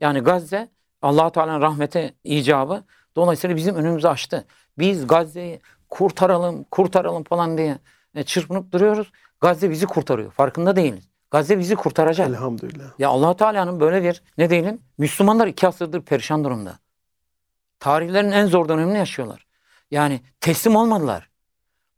Yani 0.00 0.20
Gazze 0.20 0.68
allah 1.04 1.30
Teala'nın 1.30 1.60
rahmeti 1.60 2.14
icabı 2.24 2.84
dolayısıyla 3.16 3.56
bizim 3.56 3.74
önümüzü 3.74 4.08
açtı. 4.08 4.44
Biz 4.78 5.06
Gazze'yi 5.06 5.60
kurtaralım, 5.90 6.64
kurtaralım 6.64 7.24
falan 7.24 7.58
diye 7.58 7.78
e, 8.14 8.22
çırpınıp 8.22 8.72
duruyoruz. 8.72 9.12
Gazze 9.40 9.70
bizi 9.70 9.86
kurtarıyor. 9.86 10.30
Farkında 10.30 10.76
değiliz. 10.76 11.08
Gazze 11.30 11.58
bizi 11.58 11.76
kurtaracak. 11.76 12.28
Elhamdülillah. 12.28 12.84
Ya 12.98 13.08
allah 13.08 13.36
Teala'nın 13.36 13.80
böyle 13.80 14.02
bir 14.02 14.22
ne 14.38 14.50
diyelim 14.50 14.80
Müslümanlar 14.98 15.46
iki 15.46 15.68
asırdır 15.68 16.02
perişan 16.02 16.44
durumda. 16.44 16.78
Tarihlerin 17.80 18.30
en 18.30 18.46
zor 18.46 18.68
dönemini 18.68 18.98
yaşıyorlar. 18.98 19.46
Yani 19.90 20.20
teslim 20.40 20.76
olmadılar. 20.76 21.30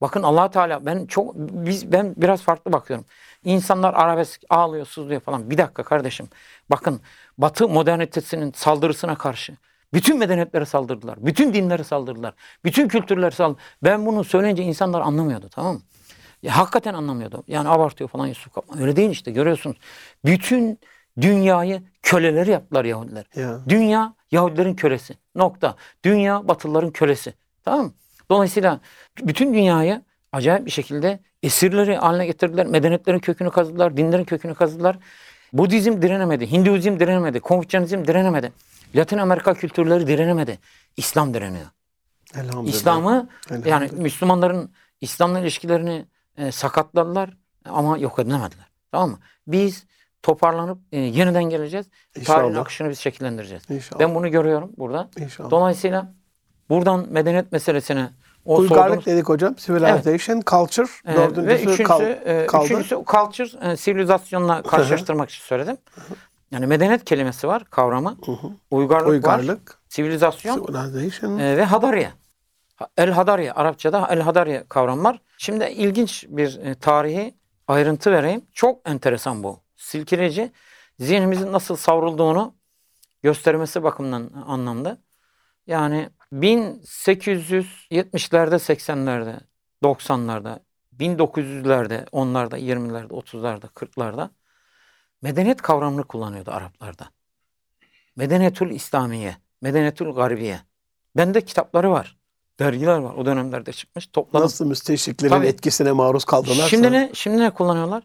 Bakın 0.00 0.22
allah 0.22 0.50
Teala 0.50 0.86
ben 0.86 1.06
çok 1.06 1.34
biz 1.36 1.92
ben 1.92 2.14
biraz 2.16 2.42
farklı 2.42 2.72
bakıyorum. 2.72 3.06
İnsanlar 3.44 3.94
arabesk 3.94 4.42
ağlıyor, 4.50 4.86
sızlıyor 4.86 5.20
falan. 5.20 5.50
Bir 5.50 5.58
dakika 5.58 5.82
kardeşim. 5.82 6.28
Bakın 6.70 7.00
Batı 7.38 7.68
modernitesinin 7.68 8.52
saldırısına 8.52 9.14
karşı 9.14 9.56
bütün 9.92 10.18
medeniyetlere 10.18 10.64
saldırdılar. 10.64 11.26
Bütün 11.26 11.54
dinlere 11.54 11.84
saldırdılar. 11.84 12.34
Bütün 12.64 12.88
kültürlere 12.88 13.30
saldırdılar. 13.30 13.64
Ben 13.82 14.06
bunu 14.06 14.24
söyleyince 14.24 14.62
insanlar 14.62 15.00
anlamıyordu 15.00 15.48
tamam 15.48 15.74
mı? 15.74 15.80
Ya, 16.42 16.56
hakikaten 16.56 16.94
anlamıyordu. 16.94 17.44
Yani 17.48 17.68
abartıyor 17.68 18.10
falan 18.10 18.26
Yusuf 18.26 18.54
Kaplan. 18.54 18.80
Öyle 18.80 18.96
değil 18.96 19.10
işte 19.10 19.30
görüyorsunuz. 19.30 19.76
Bütün 20.24 20.78
dünyayı 21.20 21.82
köleleri 22.02 22.50
yaptılar 22.50 22.84
Yahudiler. 22.84 23.26
Ya. 23.36 23.60
Dünya 23.68 24.14
Yahudilerin 24.30 24.74
kölesi. 24.74 25.14
Nokta. 25.34 25.76
Dünya 26.04 26.48
Batılıların 26.48 26.90
kölesi. 26.90 27.34
Tamam 27.64 27.84
mı? 27.84 27.92
Dolayısıyla 28.30 28.80
bütün 29.18 29.54
dünyayı 29.54 30.02
acayip 30.32 30.66
bir 30.66 30.70
şekilde 30.70 31.20
esirleri 31.42 31.96
haline 31.96 32.26
getirdiler. 32.26 32.66
Medeniyetlerin 32.66 33.18
kökünü 33.18 33.50
kazıdılar. 33.50 33.96
Dinlerin 33.96 34.24
kökünü 34.24 34.54
kazıdılar. 34.54 34.98
Budizm 35.52 36.02
direnemedi. 36.02 36.52
Hinduizm 36.52 36.98
direnemedi. 36.98 37.40
Konfüçyanizm 37.40 38.04
direnemedi. 38.04 38.52
Latin 38.94 39.18
Amerika 39.18 39.54
kültürleri 39.54 40.06
direnemedi. 40.06 40.58
İslam 40.96 41.34
direniyor. 41.34 41.66
Elhamdülillah. 42.34 42.74
İslam'ı 42.74 43.28
yani 43.50 43.66
Elhamdülillah. 43.66 44.02
Müslümanların 44.02 44.70
İslam'la 45.00 45.40
ilişkilerini 45.40 46.06
e, 46.36 46.52
sakatladılar 46.52 47.36
ama 47.64 47.98
yok 47.98 48.18
edilemediler. 48.18 48.66
Tamam 48.92 49.10
mı? 49.10 49.18
Biz 49.46 49.86
toparlanıp 50.22 50.78
e, 50.92 50.98
yeniden 50.98 51.44
geleceğiz. 51.44 51.86
Tarihin 52.14 52.48
İnşallah. 52.48 52.60
akışını 52.60 52.90
biz 52.90 52.98
şekillendireceğiz. 52.98 53.70
İnşallah. 53.70 54.00
Ben 54.00 54.14
bunu 54.14 54.30
görüyorum 54.30 54.72
burada. 54.78 55.10
İnşallah. 55.18 55.50
Dolayısıyla 55.50 56.12
buradan 56.68 57.06
medeniyet 57.10 57.52
meselesine 57.52 58.10
o 58.46 58.56
Uygarlık 58.56 58.86
sorduğunuz 58.88 59.06
dedik 59.06 59.28
hocam. 59.28 59.54
Civilization, 59.56 60.42
culture. 60.46 60.86
e, 61.06 61.16
dördüncüsü 61.16 61.46
ve 61.46 61.54
üçüncüsü, 61.56 61.82
kal- 61.84 62.02
e, 62.02 62.46
kaldı. 62.46 62.64
üçüncüsü 62.64 63.02
culture, 63.06 63.70
e, 63.72 63.76
sivilizasyonla 63.76 64.62
karşılaştırmak 64.62 65.30
için 65.30 65.42
söyledim. 65.44 65.76
Yani 66.50 66.66
medeniyet 66.66 67.04
kelimesi 67.04 67.48
var, 67.48 67.64
kavramı. 67.64 68.16
Uygarlık, 68.70 69.06
var, 69.06 69.10
Uygarlık, 69.12 69.78
sivilizasyon 69.88 70.66
civilization. 70.66 71.38
e, 71.38 71.56
ve 71.56 71.64
hadariye. 71.64 72.10
Ha- 72.76 72.88
El 72.96 73.10
hadariye, 73.10 73.52
Arapçada 73.52 74.06
el 74.10 74.20
hadariye 74.20 74.64
kavram 74.68 75.04
var. 75.04 75.20
Şimdi 75.38 75.64
ilginç 75.64 76.24
bir 76.28 76.58
e, 76.64 76.74
tarihi 76.74 77.34
ayrıntı 77.68 78.12
vereyim. 78.12 78.42
Çok 78.52 78.88
enteresan 78.88 79.42
bu. 79.42 79.60
Silkeleyici. 79.76 80.52
Zihnimizin 81.00 81.52
nasıl 81.52 81.76
savrulduğunu 81.76 82.54
göstermesi 83.22 83.82
bakımından 83.82 84.30
anlamda. 84.46 84.98
Yani 85.66 86.08
1870'lerde, 86.32 88.58
80'lerde, 88.58 89.40
90'larda, 89.82 90.60
1900'lerde, 90.98 92.04
10'larda, 92.04 92.58
20'lerde, 92.58 93.12
30'larda, 93.12 93.68
40'larda 93.68 94.30
medeniyet 95.22 95.62
kavramını 95.62 96.04
kullanıyordu 96.04 96.50
Araplarda. 96.50 97.10
Medeniyetül 98.16 98.70
İslamiye, 98.70 99.36
Medeniyetül 99.62 100.10
Garbiye. 100.10 100.60
Bende 101.16 101.40
kitapları 101.40 101.90
var. 101.90 102.16
Dergiler 102.58 102.98
var. 102.98 103.14
O 103.14 103.26
dönemlerde 103.26 103.72
çıkmış. 103.72 104.06
Topladım. 104.06 104.44
Nasıl 104.44 104.66
müsteşriklerin 104.66 105.30
Tabii. 105.30 105.46
etkisine 105.46 105.92
maruz 105.92 106.24
kaldılar. 106.24 106.68
Şimdi 106.68 106.92
ne 106.92 107.10
şimdi 107.14 107.40
ne 107.40 107.50
kullanıyorlar? 107.50 108.02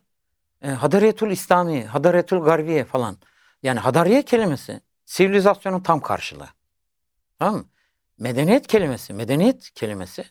E, 0.61 0.69
Hadaretül 0.69 1.31
İslami, 1.31 1.85
Hadaretül 1.85 2.37
Garbiye 2.37 2.85
falan. 2.85 3.17
Yani 3.63 3.79
Hadariye 3.79 4.21
kelimesi 4.21 4.81
sivilizasyonun 5.05 5.79
tam 5.79 5.99
karşılığı. 5.99 6.47
Tamam 7.39 7.55
mı? 7.55 7.65
Medeniyet 8.21 8.67
kelimesi, 8.67 9.13
medeniyet 9.13 9.71
kelimesi 9.75 10.25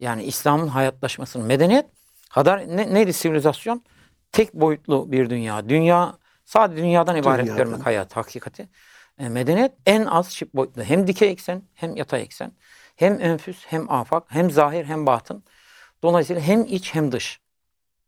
yani 0.00 0.24
İslam'ın 0.24 0.68
hayatlaşmasının 0.68 1.46
medeniyet 1.46 1.86
hadar 2.28 2.76
ne, 2.76 2.94
neydi 2.94 3.12
sivilizasyon? 3.12 3.84
Tek 4.32 4.54
boyutlu 4.54 5.12
bir 5.12 5.30
dünya. 5.30 5.68
Dünya 5.68 6.18
sadece 6.44 6.82
dünyadan 6.82 7.16
ibaret 7.16 7.46
Dünyadan. 7.46 7.64
görmek 7.64 7.86
hayat 7.86 8.16
hakikati. 8.16 8.68
E, 9.18 9.28
medeniyet 9.28 9.72
en 9.86 10.04
az 10.04 10.30
çift 10.30 10.54
boyutlu. 10.54 10.82
Hem 10.82 11.06
dikey 11.06 11.30
eksen 11.30 11.62
hem 11.74 11.96
yatay 11.96 12.22
eksen. 12.22 12.52
Hem 12.96 13.20
enfüs 13.20 13.64
hem 13.66 13.90
afak 13.90 14.24
hem 14.28 14.50
zahir 14.50 14.84
hem 14.84 15.06
batın. 15.06 15.44
Dolayısıyla 16.02 16.42
hem 16.42 16.64
iç 16.64 16.94
hem 16.94 17.12
dış. 17.12 17.40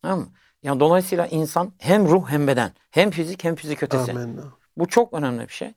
Tamam 0.02 0.18
mı? 0.18 0.28
Yani 0.62 0.80
dolayısıyla 0.80 1.26
insan 1.26 1.72
hem 1.78 2.08
ruh 2.08 2.28
hem 2.28 2.46
beden. 2.46 2.72
Hem 2.90 3.10
fizik 3.10 3.44
hem 3.44 3.54
fizik 3.54 3.82
ötesi. 3.82 4.12
Amin. 4.12 4.40
Bu 4.76 4.88
çok 4.88 5.12
önemli 5.12 5.48
bir 5.48 5.52
şey. 5.52 5.74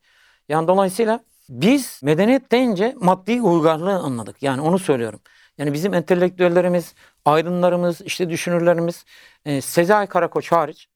Yani 0.49 0.67
dolayısıyla 0.67 1.19
biz 1.49 1.99
medeniyet 2.03 2.51
deyince 2.51 2.95
maddi 2.99 3.41
uygarlığı 3.41 3.99
anladık. 3.99 4.43
Yani 4.43 4.61
onu 4.61 4.79
söylüyorum. 4.79 5.19
Yani 5.57 5.73
bizim 5.73 5.93
entelektüellerimiz, 5.93 6.93
aydınlarımız, 7.25 8.01
işte 8.01 8.29
düşünürlerimiz, 8.29 9.05
e, 9.45 9.61
Sezai 9.61 10.07
Karakoç 10.07 10.51
hariç, 10.51 10.87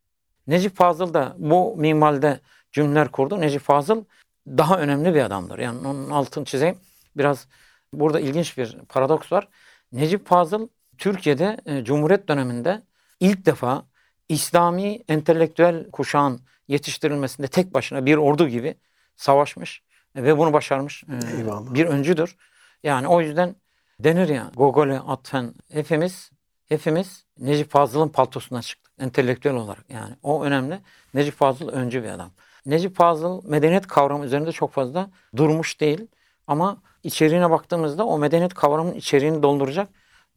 Necip 0.48 0.76
Fazıl 0.76 1.14
da 1.14 1.36
bu 1.38 1.76
minvalde 1.78 2.40
cümleler 2.72 3.12
kurdu. 3.12 3.42
Necip 3.42 3.62
Fazıl 3.62 4.04
daha 4.48 4.80
önemli 4.80 5.16
bir 5.16 5.22
adamdır. 5.22 5.60
Yani 5.60 5.88
onun 5.88 6.10
altını 6.10 6.46
çizeyim. 6.46 6.78
Biraz 7.18 7.48
burada 7.94 8.20
ilginç 8.20 8.58
bir 8.58 8.78
paradoks 8.90 9.32
var. 9.32 9.48
Necip 9.92 10.28
Fazıl 10.28 10.68
Türkiye'de 10.98 11.58
e, 11.66 11.84
Cumhuriyet 11.84 12.28
döneminde 12.28 12.82
ilk 13.20 13.46
defa 13.46 13.86
İslami 14.30 15.04
entelektüel 15.08 15.92
kuşağın 15.92 16.42
yetiştirilmesinde 16.68 17.48
tek 17.48 17.74
başına 17.74 18.06
bir 18.06 18.18
ordu 18.18 18.48
gibi 18.48 18.76
savaşmış 19.16 19.84
ve 20.16 20.38
bunu 20.38 20.54
başarmış 20.54 21.04
e, 21.04 21.38
Eyvallah. 21.38 21.74
bir 21.74 21.86
öncüdür. 21.86 22.38
Yani 22.84 23.08
o 23.08 23.22
yüzden 23.22 23.56
denir 24.00 24.30
ya 24.30 24.52
Gogol'e 24.56 25.00
atfen 25.00 25.54
hepimiz 25.72 26.32
hepimiz 26.70 27.26
Necip 27.40 27.72
Fazıl'ın 27.72 28.10
paltosundan 28.10 28.62
çıktık 28.62 28.94
entelektüel 29.00 29.56
olarak 29.56 29.90
yani 29.90 30.16
o 30.24 30.44
önemli. 30.44 30.80
Necip 31.14 31.36
Fazıl 31.36 31.70
öncü 31.70 32.04
bir 32.04 32.10
adam. 32.10 32.32
Necip 32.66 32.96
Fazıl 32.96 33.42
medeniyet 33.50 33.88
kavramı 33.88 34.26
üzerinde 34.26 34.52
çok 34.52 34.72
fazla 34.72 35.10
durmuş 35.36 35.82
değil 35.82 36.08
ama 36.48 36.78
içeriğine 37.04 37.50
baktığımızda 37.50 38.06
o 38.06 38.18
medeniyet 38.18 38.54
kavramının 38.54 38.96
içeriğini 38.96 39.44
dolduracak 39.44 39.90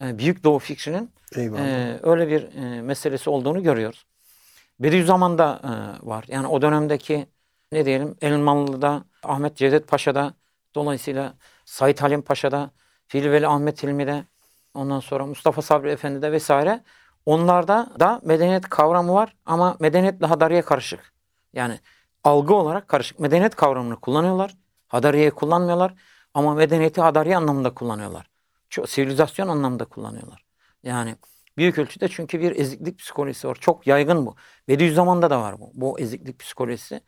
e, 0.03 0.19
Büyük 0.19 0.45
Doğu 0.45 0.59
fikrinin 0.59 1.11
Eyvallah. 1.37 1.61
ee, 1.61 2.01
öyle 2.03 2.29
bir 2.29 2.43
e, 2.57 2.83
meselesi 2.83 3.31
olduğunu 3.31 3.63
görüyoruz. 3.63 4.07
Bediüzzaman'da 4.81 5.61
e, 5.65 6.07
var. 6.07 6.25
Yani 6.29 6.47
o 6.47 6.63
dönemdeki 6.63 7.27
ne 7.73 7.87
diyelim 7.87 8.17
Elmalı'da, 8.21 9.05
Ahmet 9.23 9.57
Cevdet 9.57 9.89
Paşa'da, 9.89 10.35
dolayısıyla 10.75 11.35
Said 11.65 11.99
Halim 11.99 12.23
Paşa'da, 12.23 12.71
Filveli 13.07 13.47
Ahmet 13.47 13.83
Hilmi'de, 13.83 14.25
ondan 14.75 15.01
sonra 15.01 15.27
Mustafa 15.27 15.63
Sabri 15.63 15.91
Efendi'de 15.91 16.33
vesaire. 16.33 16.83
Onlarda 17.27 17.89
da 18.01 18.21
medeniyet 18.25 18.69
kavramı 18.69 19.15
var 19.15 19.37
ama 19.47 19.77
medeniyetle 19.81 20.27
hadariye 20.27 20.63
karışık. 20.63 21.13
Yani 21.53 21.81
algı 22.25 22.55
olarak 22.55 22.89
karışık. 22.89 23.21
Medeniyet 23.21 23.55
kavramını 23.57 23.97
kullanıyorlar. 23.97 24.57
Hadariyeyi 24.89 25.31
kullanmıyorlar 25.31 25.95
ama 26.35 26.55
medeniyeti 26.55 27.01
hadariye 27.01 27.37
anlamında 27.37 27.75
kullanıyorlar. 27.75 28.31
Çok, 28.71 28.89
sivilizasyon 28.89 29.49
anlamında 29.49 29.85
kullanıyorlar. 29.85 30.45
Yani 30.83 31.17
büyük 31.57 31.79
ölçüde 31.79 32.09
çünkü 32.09 32.41
bir 32.41 32.57
eziklik 32.57 32.99
psikolojisi 32.99 33.49
var. 33.49 33.59
Çok 33.61 33.87
yaygın 33.87 34.27
bu. 34.27 34.37
Bediüzzaman'da 34.69 35.31
da 35.31 35.41
var 35.41 35.61
bu. 35.61 35.71
Bu 35.75 36.01
eziklik 36.01 36.39
psikolojisi. 36.39 37.01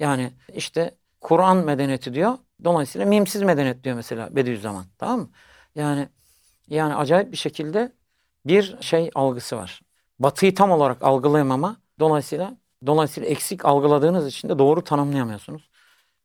Yani 0.00 0.32
işte 0.54 0.94
Kur'an 1.20 1.56
medeniyeti 1.56 2.14
diyor. 2.14 2.38
Dolayısıyla 2.64 3.06
mimsiz 3.06 3.42
medeniyet 3.42 3.84
diyor 3.84 3.96
mesela 3.96 4.36
Bediüzzaman. 4.36 4.84
Tamam 4.98 5.20
mı? 5.20 5.30
Yani 5.74 6.08
yani 6.68 6.94
acayip 6.94 7.32
bir 7.32 7.36
şekilde 7.36 7.92
bir 8.46 8.76
şey 8.80 9.10
algısı 9.14 9.56
var. 9.56 9.80
Batıyı 10.18 10.54
tam 10.54 10.70
olarak 10.70 11.02
algılayamama 11.02 11.76
dolayısıyla 11.98 12.56
dolayısıyla 12.86 13.28
eksik 13.28 13.64
algıladığınız 13.64 14.26
için 14.26 14.48
de 14.48 14.58
doğru 14.58 14.84
tanımlayamıyorsunuz. 14.84 15.70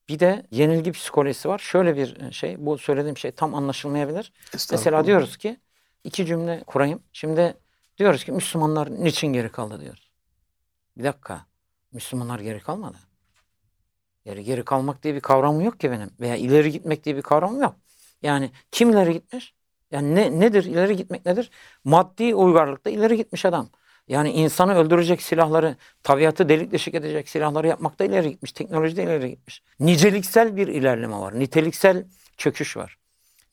Bir 0.10 0.20
de 0.20 0.48
yenilgi 0.52 0.92
psikolojisi 0.92 1.50
var. 1.50 1.60
Şöyle 1.60 1.98
bir 1.98 2.32
şey, 2.32 2.66
bu 2.66 2.78
söylediğim 2.78 3.18
şey 3.18 3.32
tam 3.32 3.56
anlaşılmayabilir. 3.56 4.34
Mesela 4.72 5.06
diyoruz 5.06 5.38
ki 5.38 5.60
iki 6.04 6.26
cümle 6.26 6.64
kurayım. 6.68 7.04
Şimdi 7.14 7.58
diyoruz 7.98 8.24
ki 8.24 8.32
Müslümanlar 8.32 8.92
niçin 8.92 9.28
geri 9.28 9.50
kaldı 9.50 9.82
diyoruz. 9.82 10.12
Bir 10.98 11.04
dakika. 11.04 11.46
Müslümanlar 11.92 12.40
geri 12.40 12.60
kalmadı. 12.60 12.98
Geri 14.26 14.44
geri 14.44 14.66
kalmak 14.66 15.04
diye 15.04 15.16
bir 15.16 15.20
kavramım 15.20 15.62
yok 15.62 15.80
ki 15.80 15.92
benim. 15.92 16.10
Veya 16.20 16.36
ileri 16.36 16.72
gitmek 16.72 17.04
diye 17.04 17.16
bir 17.16 17.22
kavramım 17.22 17.62
yok. 17.62 17.76
Yani 18.22 18.52
kim 18.72 18.90
ileri 18.90 19.14
gitmiş? 19.14 19.54
Yani 19.92 20.16
ne, 20.16 20.40
nedir 20.40 20.64
ileri 20.64 20.96
gitmek 20.98 21.26
nedir? 21.26 21.52
Maddi 21.84 22.36
uygarlıkta 22.36 22.90
ileri 22.90 23.18
gitmiş 23.18 23.46
adam. 23.46 23.70
Yani 24.08 24.32
insanı 24.32 24.76
öldürecek 24.76 25.22
silahları, 25.22 25.76
tabiatı 26.04 26.50
delik 26.50 26.72
deşik 26.72 26.96
edecek 26.96 27.30
silahları 27.30 27.68
yapmakta 27.68 28.04
ileri 28.06 28.30
gitmiş. 28.30 28.52
Teknolojide 28.52 29.04
ileri 29.04 29.30
gitmiş. 29.30 29.64
Niceliksel 29.80 30.56
bir 30.56 30.68
ilerleme 30.68 31.18
var. 31.18 31.40
Niteliksel 31.40 32.06
çöküş 32.38 32.78
var. 32.78 32.98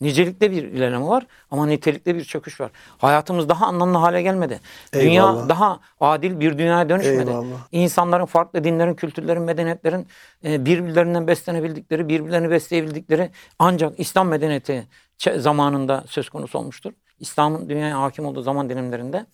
Nicelikte 0.02 0.50
bir 0.50 0.62
ilerleme 0.62 1.06
var 1.06 1.26
ama 1.50 1.66
nitelikte 1.66 2.14
bir 2.14 2.24
çöküş 2.24 2.60
var. 2.60 2.70
Hayatımız 2.98 3.48
daha 3.48 3.66
anlamlı 3.66 3.98
hale 3.98 4.22
gelmedi. 4.22 4.60
Eyvallah. 4.92 5.04
Dünya 5.04 5.48
daha 5.48 5.80
adil 6.00 6.40
bir 6.40 6.58
dünyaya 6.58 6.88
dönüşmedi. 6.88 7.30
Eyvallah. 7.30 7.56
İnsanların 7.72 8.26
farklı 8.26 8.64
dinlerin, 8.64 8.94
kültürlerin, 8.94 9.42
medeniyetlerin 9.42 10.06
e, 10.44 10.64
birbirlerinden 10.64 11.26
beslenebildikleri, 11.26 12.08
birbirlerini 12.08 12.50
besleyebildikleri 12.50 13.30
ancak 13.58 14.00
İslam 14.00 14.28
medeniyeti 14.28 14.88
zamanında 15.36 16.04
söz 16.06 16.28
konusu 16.28 16.58
olmuştur. 16.58 16.92
İslam'ın 17.20 17.68
dünyaya 17.68 18.00
hakim 18.00 18.26
olduğu 18.26 18.42
zaman 18.42 18.70
dilimlerinde. 18.70 19.26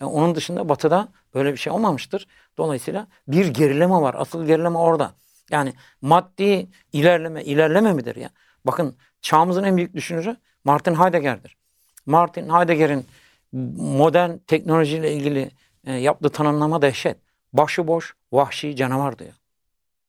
E, 0.00 0.04
onun 0.04 0.34
dışında 0.34 0.68
batıda 0.68 1.08
böyle 1.34 1.52
bir 1.52 1.58
şey 1.58 1.72
olmamıştır. 1.72 2.26
Dolayısıyla 2.58 3.06
bir 3.28 3.46
gerileme 3.46 3.94
var. 3.94 4.14
Asıl 4.18 4.46
gerileme 4.46 4.78
orada. 4.78 5.12
Yani 5.50 5.72
maddi 6.02 6.66
ilerleme, 6.92 7.44
ilerleme 7.44 7.92
midir 7.92 8.16
ya? 8.16 8.30
Bakın 8.66 8.96
çağımızın 9.24 9.64
en 9.64 9.76
büyük 9.76 9.94
düşünürü 9.94 10.36
Martin 10.64 10.94
Heidegger'dir. 10.94 11.56
Martin 12.06 12.48
Heidegger'in 12.48 13.06
modern 13.78 14.36
teknolojiyle 14.46 15.12
ilgili 15.12 15.50
e, 15.84 15.92
yaptığı 15.92 16.28
tanımlama 16.28 16.82
dehşet. 16.82 17.16
Başıboş, 17.52 18.14
vahşi 18.32 18.76
canavar 18.76 19.18
diyor. 19.18 19.32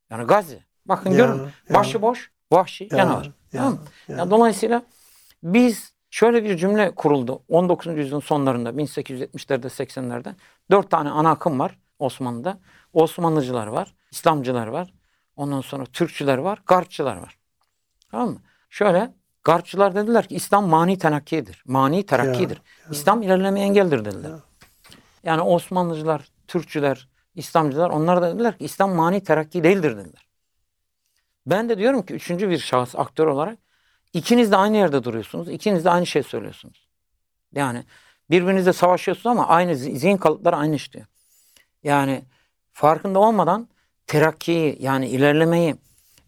Yani 0.10 0.28
Gazze. 0.28 0.60
Bakın 0.86 1.12
Ya, 1.12 1.18
görün. 1.18 1.38
ya. 1.40 1.50
Başıboş, 1.74 2.32
vahşi 2.52 2.84
Ya, 2.84 2.90
canavar. 2.90 3.26
ya, 3.26 3.32
Tamam 3.52 3.74
mı? 3.74 3.80
ya. 4.08 4.18
Ya 4.18 4.30
dolayısıyla 4.32 4.82
biz 5.44 5.94
şöyle 6.10 6.44
bir 6.44 6.58
cümle 6.58 6.92
kuruldu. 6.96 7.44
19. 7.50 7.98
yüzyılın 7.98 8.20
sonlarında 8.22 8.70
1870'lerde 8.70 9.66
80'lerde 9.70 10.34
dört 10.72 10.92
tane 10.92 11.10
ana 11.10 11.32
akım 11.32 11.60
var 11.60 11.78
Osmanlı'da. 12.00 12.60
Osmanlıcılar 12.94 13.68
var, 13.68 13.96
İslamcılar 14.12 14.68
var. 14.68 14.94
Ondan 15.36 15.62
sonra 15.62 15.86
Türkçüler 15.86 16.38
var, 16.38 16.62
Garpçılar 16.68 17.16
var. 17.18 17.38
Tamam 18.12 18.30
mı? 18.30 18.40
Şöyle 18.76 19.14
Garpçılar 19.44 19.96
dediler 19.96 20.28
ki 20.28 20.36
İslam 20.36 20.68
mani 20.68 20.98
tenakkidir. 20.98 21.64
Mani 21.68 22.06
terakkidir. 22.06 22.62
İslam 22.92 23.22
ilerlemeye 23.22 23.66
engeldir 23.66 24.06
dediler. 24.06 24.32
Yani 25.24 25.42
Osmanlıcılar, 25.42 26.30
Türkçüler, 26.48 27.08
İslamcılar 27.36 27.90
onlar 27.90 28.22
da 28.22 28.36
dediler 28.36 28.58
ki 28.58 28.66
İslam 28.66 28.92
mani 28.92 29.24
terakki 29.24 29.64
değildir 29.64 29.98
dediler. 29.98 30.28
Ben 31.46 31.70
de 31.70 31.78
diyorum 31.78 32.06
ki 32.06 32.14
üçüncü 32.14 32.50
bir 32.50 32.58
şahıs 32.58 32.96
aktör 32.96 33.28
olarak 33.28 33.60
ikiniz 34.14 34.52
de 34.52 34.58
aynı 34.58 34.78
yerde 34.78 35.04
duruyorsunuz. 35.04 35.50
ikiniz 35.50 35.86
de 35.86 35.90
aynı 35.90 36.06
şey 36.06 36.24
söylüyorsunuz. 36.24 36.88
Yani 37.54 37.84
birbirinizle 38.30 38.74
savaşıyorsunuz 38.74 39.28
ama 39.28 39.48
aynı 39.48 39.72
zi- 39.72 39.96
zihin 39.96 40.18
kalıpları 40.18 40.56
aynı 40.56 40.76
işliyor. 40.76 41.06
Yani 41.84 42.24
farkında 42.74 43.20
olmadan 43.20 43.68
terakkiyi 44.08 44.78
yani 44.80 45.08
ilerlemeyi 45.08 45.76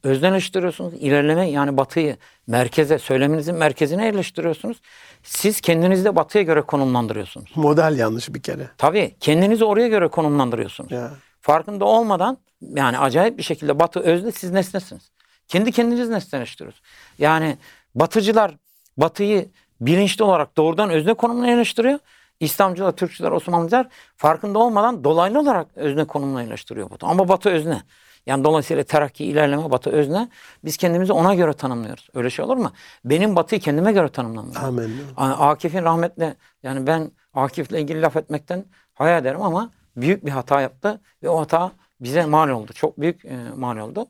özneleştiriyorsunuz. 0.07 0.93
İlerleme 0.93 1.49
yani 1.49 1.77
batıyı 1.77 2.17
merkeze, 2.47 2.99
söyleminizin 2.99 3.55
merkezine 3.55 4.05
yerleştiriyorsunuz. 4.05 4.77
Siz 5.23 5.61
kendinizi 5.61 6.05
de 6.05 6.15
batıya 6.15 6.43
göre 6.43 6.61
konumlandırıyorsunuz. 6.61 7.51
Model 7.55 7.97
yanlış 7.97 8.33
bir 8.33 8.41
kere. 8.41 8.69
Tabii 8.77 9.15
kendinizi 9.19 9.65
oraya 9.65 9.87
göre 9.87 10.07
konumlandırıyorsunuz. 10.07 10.91
Ya. 10.91 11.11
Farkında 11.41 11.85
olmadan 11.85 12.37
yani 12.61 12.99
acayip 12.99 13.37
bir 13.37 13.43
şekilde 13.43 13.79
batı 13.79 13.99
özne 13.99 14.31
siz 14.31 14.51
nesnesiniz. 14.51 15.11
Kendi 15.47 15.71
kendiniz 15.71 16.09
nesneleştiriyorsunuz. 16.09 16.83
Yani 17.19 17.57
batıcılar 17.95 18.55
batıyı 18.97 19.49
bilinçli 19.81 20.23
olarak 20.23 20.57
doğrudan 20.57 20.89
özne 20.89 21.13
konumuna 21.13 21.47
yerleştiriyor. 21.47 21.99
İslamcılar, 22.39 22.91
Türkçüler, 22.91 23.31
Osmanlıcılar 23.31 23.87
farkında 24.17 24.59
olmadan 24.59 25.03
dolaylı 25.03 25.39
olarak 25.39 25.67
özne 25.75 26.05
konumuna 26.05 26.41
yerleştiriyor 26.41 26.89
Batı. 26.89 27.05
Ama 27.05 27.27
Batı 27.27 27.49
özne. 27.49 27.81
Yani 28.27 28.43
dolayısıyla 28.43 28.83
terakki, 28.83 29.25
ilerleme 29.25 29.71
Batı 29.71 29.89
özne. 29.89 30.29
Biz 30.65 30.77
kendimizi 30.77 31.13
ona 31.13 31.35
göre 31.35 31.53
tanımlıyoruz. 31.53 32.07
Öyle 32.13 32.29
şey 32.29 32.45
olur 32.45 32.57
mu? 32.57 32.71
Benim 33.05 33.35
Batı'yı 33.35 33.61
kendime 33.61 33.91
göre 33.91 34.09
tanımlamıyorum. 34.09 34.63
Amin. 34.65 35.01
A- 35.17 35.49
Akif'in 35.49 35.83
rahmetle 35.83 36.35
yani 36.63 36.87
ben 36.87 37.11
Akif'le 37.33 37.71
ilgili 37.71 38.01
laf 38.01 38.17
etmekten 38.17 38.65
hayal 38.93 39.21
ederim 39.21 39.41
ama 39.41 39.71
büyük 39.95 40.25
bir 40.25 40.31
hata 40.31 40.61
yaptı 40.61 41.01
ve 41.23 41.29
o 41.29 41.39
hata 41.39 41.71
bize 41.99 42.25
mal 42.25 42.49
oldu. 42.49 42.73
Çok 42.73 42.99
büyük 43.01 43.25
e, 43.25 43.37
mal 43.55 43.77
oldu. 43.77 44.07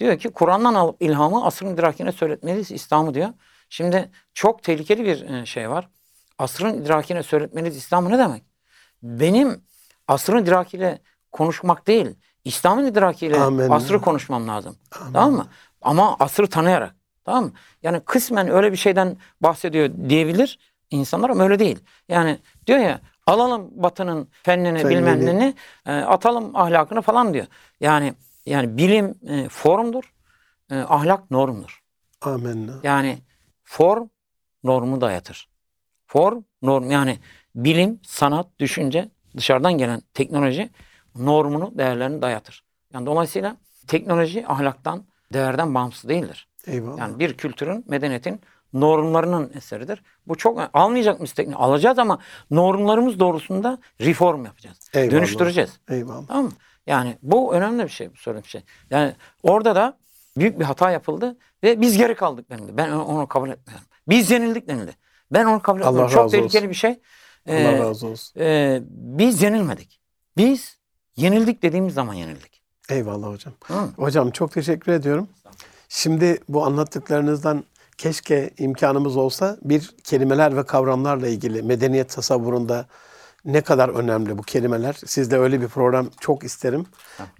Diyor 0.00 0.18
ki 0.18 0.30
Kur'an'dan 0.30 0.74
alıp 0.74 1.02
ilhamı 1.02 1.44
asrın 1.44 1.74
idrakine 1.74 2.12
söyletmeliyiz 2.12 2.70
İslam'ı 2.70 3.14
diyor. 3.14 3.28
Şimdi 3.68 4.10
çok 4.34 4.62
tehlikeli 4.62 5.04
bir 5.04 5.30
e, 5.30 5.46
şey 5.46 5.70
var. 5.70 5.88
Asrın 6.38 6.82
idrakine 6.82 7.22
söyletmeliyiz 7.22 7.76
İslam'ı 7.76 8.10
ne 8.10 8.18
demek? 8.18 8.42
Benim 9.02 9.62
asrın 10.08 10.42
idrakiyle 10.42 10.98
konuşmak 11.32 11.86
değil, 11.86 12.16
İslam'ın 12.44 12.86
idrakiyle 12.86 13.40
Amin. 13.40 13.70
asrı 13.70 14.00
konuşmam 14.00 14.48
lazım. 14.48 14.76
Tamam 14.90 15.32
mı? 15.32 15.46
Ama 15.82 16.16
asrı 16.20 16.46
tanıyarak. 16.46 16.94
Tamam 17.24 17.44
mı? 17.44 17.52
Yani 17.82 18.00
kısmen 18.00 18.48
öyle 18.50 18.72
bir 18.72 18.76
şeyden 18.76 19.16
bahsediyor 19.40 19.90
diyebilir 20.08 20.58
insanlar 20.90 21.30
ama 21.30 21.42
öyle 21.44 21.58
değil. 21.58 21.78
Yani 22.08 22.38
diyor 22.66 22.78
ya 22.78 23.00
alalım 23.26 23.70
batının 23.72 24.28
fennini 24.42 24.78
Fennini. 24.78 24.98
bilmem 24.98 25.26
neni 25.26 25.54
e, 25.86 25.92
atalım 25.92 26.56
ahlakını 26.56 27.02
falan 27.02 27.34
diyor. 27.34 27.46
Yani 27.80 28.14
yani 28.46 28.76
bilim 28.76 29.14
e, 29.28 29.48
formdur, 29.48 30.12
e, 30.70 30.76
ahlak 30.78 31.30
normdur. 31.30 31.82
Amin. 32.20 32.72
Yani 32.82 33.18
form 33.64 34.08
normu 34.64 35.00
dayatır. 35.00 35.48
Form 36.06 36.42
norm 36.62 36.90
yani 36.90 37.18
bilim, 37.54 38.00
sanat, 38.02 38.46
düşünce 38.58 39.08
dışarıdan 39.36 39.78
gelen 39.78 40.02
teknoloji 40.14 40.70
normunu, 41.18 41.78
değerlerini 41.78 42.22
dayatır. 42.22 42.64
Yani 42.94 43.06
dolayısıyla 43.06 43.56
teknoloji 43.86 44.46
ahlaktan, 44.48 45.04
değerden 45.32 45.74
bağımsız 45.74 46.08
değildir. 46.10 46.48
Eyvallah. 46.66 46.98
Yani 46.98 47.18
bir 47.18 47.36
kültürün, 47.36 47.84
medeniyetin 47.88 48.40
normlarının 48.72 49.52
eseridir. 49.54 50.02
Bu 50.26 50.36
çok 50.36 50.70
almayacak 50.74 51.20
mıyız 51.20 51.32
teknoloji? 51.32 51.62
Alacağız 51.64 51.98
ama 51.98 52.18
normlarımız 52.50 53.20
doğrusunda 53.20 53.78
reform 54.00 54.44
yapacağız. 54.44 54.90
Eyvallah. 54.94 55.10
Dönüştüreceğiz. 55.12 55.80
Eyvallah. 55.90 56.26
Tamam 56.28 56.44
mı? 56.44 56.52
Yani 56.86 57.18
bu 57.22 57.54
önemli 57.54 57.82
bir 57.84 57.88
şey, 57.88 58.12
bu 58.12 58.16
söylediğim 58.16 58.46
şey. 58.46 58.62
Yani 58.90 59.12
orada 59.42 59.76
da 59.76 59.96
büyük 60.36 60.60
bir 60.60 60.64
hata 60.64 60.90
yapıldı 60.90 61.36
ve 61.64 61.80
biz 61.80 61.96
geri 61.98 62.14
kaldık 62.14 62.50
denildi. 62.50 62.76
Ben 62.76 62.90
onu 62.90 63.26
kabul 63.26 63.50
etmiyorum. 63.50 63.86
Biz 64.08 64.30
yenildik 64.30 64.68
denildi. 64.68 64.96
Ben 65.32 65.44
onu 65.44 65.62
kabul 65.62 65.80
Allah 65.80 65.88
etmiyorum. 65.88 66.14
Çok 66.14 66.24
razı 66.24 66.36
tehlikeli 66.36 66.58
olsun. 66.60 66.70
bir 66.70 66.74
şey. 66.74 66.90
Allah 67.48 67.56
Ee, 67.56 67.78
razı 67.78 68.06
olsun. 68.06 68.40
e, 68.40 68.78
biz 68.90 69.42
yenilmedik. 69.42 70.00
Biz 70.36 70.79
yenildik 71.16 71.62
dediğimiz 71.62 71.94
zaman 71.94 72.14
yenildik. 72.14 72.62
Eyvallah 72.88 73.28
hocam. 73.28 73.54
Mı? 73.68 73.92
Hocam 73.96 74.30
çok 74.30 74.52
teşekkür 74.52 74.92
ediyorum. 74.92 75.28
Şimdi 75.88 76.38
bu 76.48 76.64
anlattıklarınızdan 76.64 77.64
keşke 77.98 78.50
imkanımız 78.58 79.16
olsa 79.16 79.58
bir 79.62 79.94
kelimeler 80.04 80.56
ve 80.56 80.66
kavramlarla 80.66 81.28
ilgili 81.28 81.62
medeniyet 81.62 82.10
tasavvurunda 82.10 82.86
ne 83.44 83.60
kadar 83.60 83.88
önemli 83.88 84.38
bu 84.38 84.42
kelimeler. 84.42 84.96
Sizde 85.06 85.38
öyle 85.38 85.60
bir 85.60 85.68
program 85.68 86.10
çok 86.20 86.44
isterim. 86.44 86.86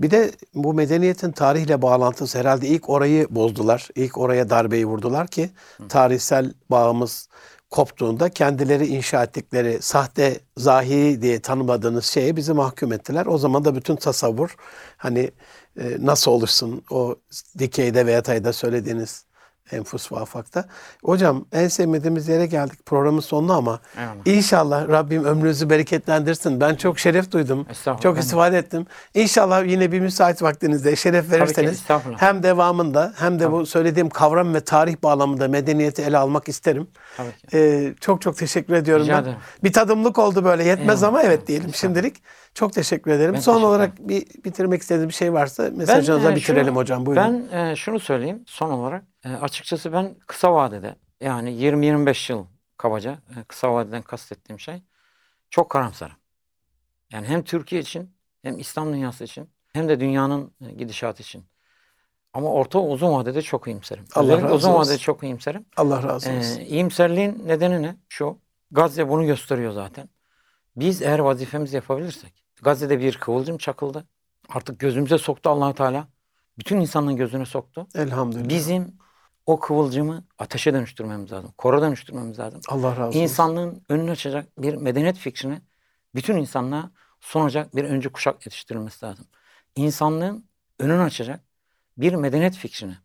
Bir 0.01 0.11
de 0.11 0.31
bu 0.55 0.75
medeniyetin 0.75 1.33
tarihle 1.33 1.83
bağlantısı 1.83 2.39
herhalde 2.39 2.67
ilk 2.67 2.89
orayı 2.89 3.27
bozdular. 3.31 3.89
İlk 3.95 4.19
oraya 4.19 4.51
darbeyi 4.51 4.87
vurdular 4.87 5.27
ki 5.27 5.51
tarihsel 5.89 6.53
bağımız 6.71 7.29
koptuğunda 7.71 8.29
kendileri 8.29 8.87
inşa 8.87 9.25
ettikleri 9.25 9.83
sahte 9.83 10.41
zahiri 10.57 11.23
diye 11.23 11.41
tanımadığınız 11.41 12.05
şeye 12.05 12.37
bizi 12.37 12.53
mahkum 12.53 12.93
ettiler. 12.93 13.27
O 13.27 13.39
zaman 13.39 13.65
da 13.65 13.75
bütün 13.75 13.97
tasavvur 13.97 14.57
hani 14.97 15.31
e, 15.81 15.97
nasıl 16.01 16.31
olursun 16.31 16.85
o 16.91 17.17
dikeyde 17.59 18.07
ve 18.07 18.13
yatayda 18.13 18.53
söylediğiniz 18.53 19.25
enfus 19.73 20.13
ve 20.13 20.17
afakta. 20.17 20.65
Hocam 21.05 21.45
en 21.53 21.69
sevmediğimiz 21.69 22.29
yere 22.29 22.47
geldik 22.47 22.87
programın 22.87 23.21
sonuna 23.21 23.55
ama 23.55 23.81
Eyvallah. 23.99 24.15
inşallah 24.27 24.89
Rabbim 24.89 25.25
ömrünüzü 25.25 25.71
bereketlendirsin. 25.71 26.61
Ben 26.61 26.75
çok 26.75 26.99
şeref 26.99 27.33
duydum. 27.33 27.67
Çok 28.03 28.19
istifade 28.19 28.59
ettim. 28.59 28.87
İnşallah 29.15 29.67
yine 29.67 29.93
bir 29.93 30.01
müsait 30.01 30.43
vaktinizde 30.43 30.97
şeref 30.97 31.31
verirseniz 31.33 31.83
hem 32.17 32.43
devamında 32.43 33.13
hem 33.17 33.41
de 33.41 33.53
bu 33.53 33.67
söylediğim 33.67 34.09
kavram 34.11 34.55
ve 34.55 34.61
tarih 34.61 34.97
bağlamında 35.03 35.49
medeniyeti 35.49 36.03
ele 36.03 36.19
almak 36.19 36.49
isterim. 36.49 36.89
Tabii. 37.17 37.29
Ee, 37.55 37.95
çok 38.01 38.23
çok 38.23 38.37
teşekkür 38.37 38.75
ediyorum 38.75 39.05
Rica 39.05 39.17
ben. 39.17 39.23
ederim. 39.23 39.37
Bir 39.65 39.73
tadımlık 39.73 40.19
oldu 40.19 40.45
böyle 40.45 40.65
yetmez 40.65 41.03
Eyvallah. 41.03 41.09
ama 41.09 41.23
evet 41.23 41.47
diyelim 41.47 41.75
şimdilik. 41.75 42.23
Çok 42.55 42.73
teşekkür 42.73 43.11
ederim. 43.11 43.35
Ben 43.35 43.41
Son 43.41 43.53
teşekkür 43.53 43.69
olarak 43.69 44.09
bir 44.09 44.27
bitirmek 44.45 44.83
istediğiniz 44.83 45.09
bir 45.09 45.15
şey 45.15 45.33
varsa 45.33 45.71
mesajınıza 45.75 46.33
e, 46.33 46.37
bitirelim 46.37 46.67
şunu- 46.67 46.77
hocam. 46.77 47.07
Buyurun. 47.07 47.49
Ben 47.53 47.59
e, 47.59 47.77
şunu 47.77 48.01
söyleyeyim 48.01 48.43
son 48.47 48.71
olarak. 48.71 49.05
E, 49.25 49.29
açıkçası 49.29 49.93
ben 49.93 50.15
kısa 50.27 50.55
vadede 50.55 50.97
yani 51.21 51.51
20-25 51.51 52.33
yıl 52.33 52.47
kabaca 52.77 53.13
e, 53.13 53.45
kısa 53.49 53.73
vadeden 53.75 54.03
kastettiğim 54.03 54.61
şey 54.61 54.83
çok 55.51 55.71
karamsarım. 55.71 56.17
Yani 57.13 57.27
hem 57.27 57.43
Türkiye 57.45 57.81
için 57.81 58.11
hem 58.43 58.59
İslam 58.59 58.93
dünyası 58.93 59.25
için 59.25 59.51
hem 59.73 59.89
de 59.89 60.01
dünyanın 60.01 60.53
e, 60.67 60.73
gidişatı 60.73 61.23
için. 61.23 61.45
Ama 62.33 62.53
orta 62.53 62.79
uzun 62.79 63.13
vadede 63.13 63.43
çok 63.43 63.67
iyimserim. 63.67 64.05
Allah 64.15 64.25
Özellikle 64.25 64.45
razı 64.45 64.55
uzun 64.55 64.71
olsun. 64.71 64.81
vadede 64.81 64.99
çok 64.99 65.23
iyimserim. 65.23 65.65
Allah 65.77 66.03
razı 66.03 66.31
olsun. 66.31 66.31
Ee, 66.61 66.65
iyimserliğin 66.67 67.43
nedeni 67.47 67.83
ne? 67.83 67.97
Şu. 68.09 68.39
Gazze 68.71 69.09
bunu 69.09 69.27
gösteriyor 69.27 69.73
zaten. 69.73 70.09
Biz 70.77 71.03
eğer 71.03 71.19
vazifemizi 71.19 71.77
yapabilirsek. 71.77 72.45
Gazze'de 72.63 73.01
bir 73.01 73.19
kıvılcım 73.19 73.59
çakıldı. 73.59 74.05
Artık 74.49 74.81
gözümüze 74.81 75.19
soktu 75.19 75.51
allah 75.51 75.75
Teala. 75.75 76.09
Bütün 76.59 76.81
insanlığın 76.81 77.17
gözüne 77.17 77.47
soktu. 77.47 77.87
Elhamdülillah. 77.95 78.49
Bizim 78.49 78.99
o 79.47 79.61
kıvılcımı 79.61 80.25
ateşe 80.39 80.75
dönüştürmemiz 80.75 81.33
lazım. 81.33 81.53
Kora 81.59 81.83
dönüştürmemiz 81.83 82.39
lazım. 82.39 82.61
Allah 82.69 82.91
razı 82.91 83.09
olsun. 83.09 83.21
İnsanlığın 83.21 83.83
önünü 83.89 84.11
açacak 84.11 84.49
bir 84.59 84.75
medeniyet 84.75 85.17
fikrini 85.17 85.61
bütün 86.15 86.37
insanlığa 86.37 86.91
sunacak 87.21 87.77
bir 87.77 87.85
öncü 87.85 88.13
kuşak 88.13 88.47
yetiştirilmesi 88.47 89.07
lazım. 89.07 89.27
İnsanlığın 89.77 90.45
önünü 90.79 91.03
açacak 91.03 91.41
bir 91.97 92.15
medeniyet 92.15 92.57
fikrini. 92.57 92.97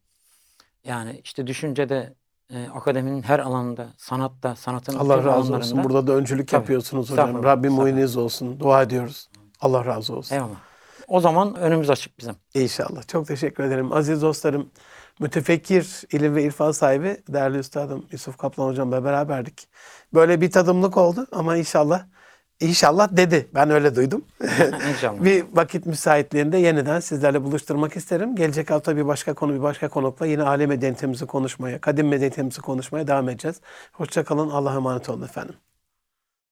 Yani 0.84 1.22
işte 1.24 1.48
düşüncede, 1.48 2.14
e, 2.54 2.68
akademinin 2.74 3.22
her 3.22 3.40
alanında, 3.40 3.88
sanatta, 3.98 4.56
sanatın 4.56 5.00
Allah 5.00 5.24
razı 5.24 5.56
olsun. 5.56 5.84
Burada 5.84 6.08
da 6.08 6.14
öncülük 6.14 6.48
Tabii. 6.48 6.62
yapıyorsunuz 6.62 7.12
hocam. 7.12 7.44
Rabbim 7.44 7.74
muayeniz 7.74 8.18
olsun. 8.18 8.60
Dua 8.60 8.82
ediyoruz. 8.82 9.30
Allah 9.62 9.86
razı 9.86 10.16
olsun. 10.16 10.36
Eyvallah. 10.36 10.56
O 11.08 11.20
zaman 11.20 11.56
önümüz 11.56 11.90
açık 11.90 12.20
bizim. 12.20 12.36
İnşallah. 12.54 13.08
Çok 13.08 13.28
teşekkür 13.28 13.64
ederim. 13.64 13.94
Aziz 13.94 14.22
dostlarım, 14.22 14.72
mütefekkir, 15.20 16.04
ilim 16.12 16.36
ve 16.36 16.44
irfan 16.44 16.72
sahibi 16.72 17.18
değerli 17.30 17.58
üstadım 17.58 18.06
Yusuf 18.12 18.38
Kaplan 18.38 18.68
hocamla 18.68 19.04
beraberdik. 19.04 19.68
Böyle 20.14 20.42
bir 20.42 20.52
tadımlık 20.52 20.98
oldu 20.98 21.28
ama 21.32 21.58
inşallah 21.58 22.06
inşallah 22.60 23.08
dedi. 23.12 23.50
Ben 23.54 23.70
öyle 23.70 23.96
duydum. 23.96 24.26
İnşallah. 24.90 25.24
bir 25.24 25.46
vakit 25.54 25.86
müsaitliğinde 25.86 26.58
yeniden 26.58 27.00
sizlerle 27.00 27.44
buluşturmak 27.44 27.96
isterim. 27.96 28.36
Gelecek 28.36 28.70
hafta 28.70 28.98
bir 28.98 29.08
başka 29.08 29.34
konu, 29.34 29.54
bir 29.54 29.62
başka 29.62 29.90
konukla 29.90 30.26
yine 30.26 30.44
aile 30.44 30.66
medeniyetimizi 30.66 31.26
konuşmaya, 31.26 31.82
kadim 31.82 32.08
medeniyetimizi 32.08 32.62
konuşmaya 32.62 33.08
devam 33.08 33.30
edeceğiz. 33.30 33.62
Hoşçakalın. 33.92 34.50
Allah'a 34.50 34.76
emanet 34.76 35.10
olun 35.10 35.24
efendim. 35.24 35.56